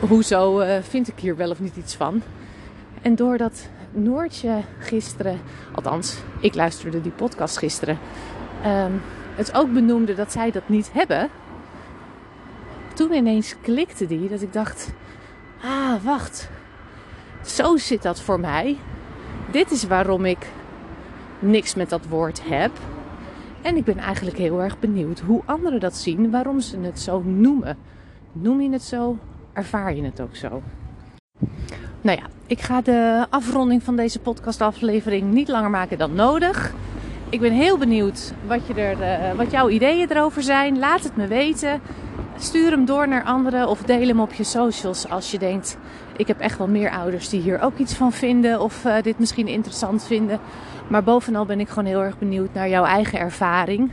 hoezo 0.00 0.60
uh, 0.60 0.82
vind 0.82 1.08
ik 1.08 1.18
hier 1.18 1.36
wel 1.36 1.50
of 1.50 1.60
niet 1.60 1.76
iets 1.76 1.94
van? 1.94 2.22
En 3.02 3.14
doordat 3.14 3.68
Noortje 3.92 4.62
gisteren, 4.78 5.40
althans, 5.72 6.16
ik 6.40 6.54
luisterde 6.54 7.00
die 7.00 7.12
podcast 7.12 7.58
gisteren, 7.58 7.98
um, 8.66 9.00
het 9.34 9.54
ook 9.54 9.72
benoemde 9.72 10.14
dat 10.14 10.32
zij 10.32 10.50
dat 10.50 10.68
niet 10.68 10.92
hebben. 10.92 11.28
Toen 12.94 13.12
ineens 13.12 13.54
klikte 13.60 14.06
die 14.06 14.28
dat 14.28 14.42
ik 14.42 14.52
dacht: 14.52 14.92
ah, 15.62 16.04
wacht, 16.04 16.50
zo 17.44 17.76
zit 17.76 18.02
dat 18.02 18.20
voor 18.20 18.40
mij. 18.40 18.76
Dit 19.50 19.70
is 19.70 19.84
waarom 19.84 20.24
ik 20.24 20.46
niks 21.38 21.74
met 21.74 21.90
dat 21.90 22.06
woord 22.06 22.48
heb. 22.48 22.70
En 23.62 23.76
ik 23.76 23.84
ben 23.84 23.98
eigenlijk 23.98 24.36
heel 24.36 24.62
erg 24.62 24.78
benieuwd 24.78 25.20
hoe 25.20 25.42
anderen 25.44 25.80
dat 25.80 25.96
zien, 25.96 26.30
waarom 26.30 26.60
ze 26.60 26.78
het 26.78 27.00
zo 27.00 27.22
noemen. 27.22 27.78
Noem 28.32 28.60
je 28.60 28.70
het 28.70 28.82
zo? 28.82 29.18
Ervaar 29.52 29.94
je 29.94 30.02
het 30.04 30.20
ook 30.20 30.36
zo? 30.36 30.62
Nou 32.00 32.18
ja, 32.18 32.26
ik 32.50 32.60
ga 32.60 32.80
de 32.80 33.26
afronding 33.28 33.82
van 33.82 33.96
deze 33.96 34.18
podcastaflevering 34.18 35.32
niet 35.32 35.48
langer 35.48 35.70
maken 35.70 35.98
dan 35.98 36.14
nodig. 36.14 36.72
Ik 37.28 37.40
ben 37.40 37.52
heel 37.52 37.78
benieuwd 37.78 38.32
wat, 38.46 38.66
je 38.66 38.74
er, 38.74 39.00
uh, 39.00 39.36
wat 39.36 39.50
jouw 39.50 39.68
ideeën 39.68 40.10
erover 40.10 40.42
zijn. 40.42 40.78
Laat 40.78 41.02
het 41.02 41.16
me 41.16 41.26
weten. 41.26 41.80
Stuur 42.38 42.70
hem 42.70 42.84
door 42.84 43.08
naar 43.08 43.24
anderen 43.24 43.68
of 43.68 43.82
deel 43.82 44.06
hem 44.06 44.20
op 44.20 44.32
je 44.32 44.44
socials 44.44 45.08
als 45.08 45.30
je 45.30 45.38
denkt: 45.38 45.76
ik 46.16 46.26
heb 46.26 46.40
echt 46.40 46.58
wel 46.58 46.68
meer 46.68 46.90
ouders 46.90 47.28
die 47.28 47.40
hier 47.40 47.60
ook 47.60 47.78
iets 47.78 47.94
van 47.94 48.12
vinden 48.12 48.60
of 48.60 48.84
uh, 48.84 48.94
dit 49.02 49.18
misschien 49.18 49.48
interessant 49.48 50.04
vinden. 50.04 50.40
Maar 50.88 51.02
bovenal 51.02 51.46
ben 51.46 51.60
ik 51.60 51.68
gewoon 51.68 51.88
heel 51.88 52.02
erg 52.02 52.18
benieuwd 52.18 52.54
naar 52.54 52.68
jouw 52.68 52.84
eigen 52.84 53.18
ervaring. 53.18 53.92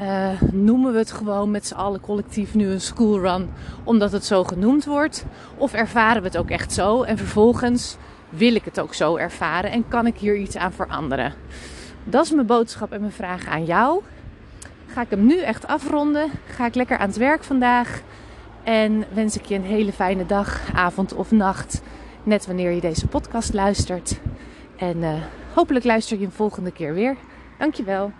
Uh, 0.00 0.42
noemen 0.52 0.92
we 0.92 0.98
het 0.98 1.12
gewoon 1.12 1.50
met 1.50 1.66
z'n 1.66 1.74
allen 1.74 2.00
collectief 2.00 2.54
nu 2.54 2.66
een 2.66 2.80
schoolrun 2.80 3.50
omdat 3.84 4.12
het 4.12 4.24
zo 4.24 4.44
genoemd 4.44 4.84
wordt? 4.84 5.24
Of 5.56 5.72
ervaren 5.72 6.22
we 6.22 6.28
het 6.28 6.36
ook 6.36 6.50
echt 6.50 6.72
zo 6.72 7.02
en 7.02 7.18
vervolgens 7.18 7.96
wil 8.28 8.54
ik 8.54 8.64
het 8.64 8.80
ook 8.80 8.94
zo 8.94 9.16
ervaren 9.16 9.70
en 9.70 9.88
kan 9.88 10.06
ik 10.06 10.18
hier 10.18 10.36
iets 10.36 10.56
aan 10.56 10.72
veranderen? 10.72 11.34
Dat 12.04 12.24
is 12.24 12.30
mijn 12.30 12.46
boodschap 12.46 12.92
en 12.92 13.00
mijn 13.00 13.12
vraag 13.12 13.46
aan 13.46 13.64
jou. 13.64 14.02
Ga 14.86 15.00
ik 15.00 15.10
hem 15.10 15.26
nu 15.26 15.40
echt 15.40 15.66
afronden? 15.66 16.30
Ga 16.46 16.66
ik 16.66 16.74
lekker 16.74 16.98
aan 16.98 17.08
het 17.08 17.16
werk 17.16 17.44
vandaag? 17.44 18.02
En 18.62 19.04
wens 19.12 19.36
ik 19.36 19.44
je 19.44 19.54
een 19.54 19.64
hele 19.64 19.92
fijne 19.92 20.26
dag, 20.26 20.60
avond 20.74 21.14
of 21.14 21.30
nacht, 21.30 21.82
net 22.22 22.46
wanneer 22.46 22.70
je 22.70 22.80
deze 22.80 23.06
podcast 23.06 23.54
luistert. 23.54 24.20
En 24.76 24.96
uh, 24.96 25.14
hopelijk 25.54 25.84
luister 25.84 26.18
je 26.18 26.24
een 26.24 26.32
volgende 26.32 26.70
keer 26.70 26.94
weer. 26.94 27.16
Dankjewel. 27.58 28.12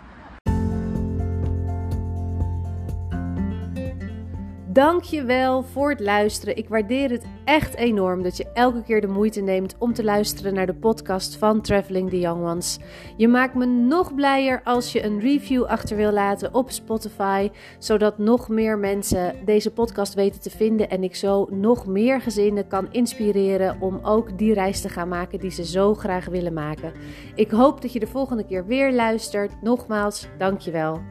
Dank 4.77 5.03
je 5.03 5.23
wel 5.23 5.63
voor 5.63 5.89
het 5.89 5.99
luisteren. 5.99 6.57
Ik 6.57 6.69
waardeer 6.69 7.09
het 7.09 7.25
echt 7.45 7.75
enorm 7.75 8.23
dat 8.23 8.37
je 8.37 8.51
elke 8.53 8.83
keer 8.83 9.01
de 9.01 9.07
moeite 9.07 9.41
neemt 9.41 9.75
om 9.77 9.93
te 9.93 10.03
luisteren 10.03 10.53
naar 10.53 10.65
de 10.65 10.73
podcast 10.73 11.35
van 11.35 11.61
Traveling 11.61 12.09
the 12.09 12.19
Young 12.19 12.43
Ones. 12.43 12.79
Je 13.15 13.27
maakt 13.27 13.55
me 13.55 13.65
nog 13.65 14.15
blijer 14.15 14.61
als 14.63 14.91
je 14.91 15.03
een 15.03 15.19
review 15.19 15.63
achter 15.63 15.97
wil 15.97 16.11
laten 16.11 16.53
op 16.53 16.71
Spotify, 16.71 17.49
zodat 17.79 18.17
nog 18.17 18.49
meer 18.49 18.77
mensen 18.77 19.35
deze 19.45 19.71
podcast 19.71 20.13
weten 20.13 20.41
te 20.41 20.49
vinden 20.49 20.89
en 20.89 21.03
ik 21.03 21.15
zo 21.15 21.47
nog 21.49 21.85
meer 21.85 22.21
gezinnen 22.21 22.67
kan 22.67 22.87
inspireren 22.91 23.77
om 23.81 23.99
ook 24.01 24.37
die 24.37 24.53
reis 24.53 24.81
te 24.81 24.89
gaan 24.89 25.07
maken 25.07 25.39
die 25.39 25.51
ze 25.51 25.65
zo 25.65 25.93
graag 25.93 26.25
willen 26.25 26.53
maken. 26.53 26.93
Ik 27.35 27.51
hoop 27.51 27.81
dat 27.81 27.93
je 27.93 27.99
de 27.99 28.07
volgende 28.07 28.45
keer 28.45 28.65
weer 28.65 28.93
luistert. 28.93 29.61
Nogmaals, 29.61 30.27
dankjewel. 30.37 31.01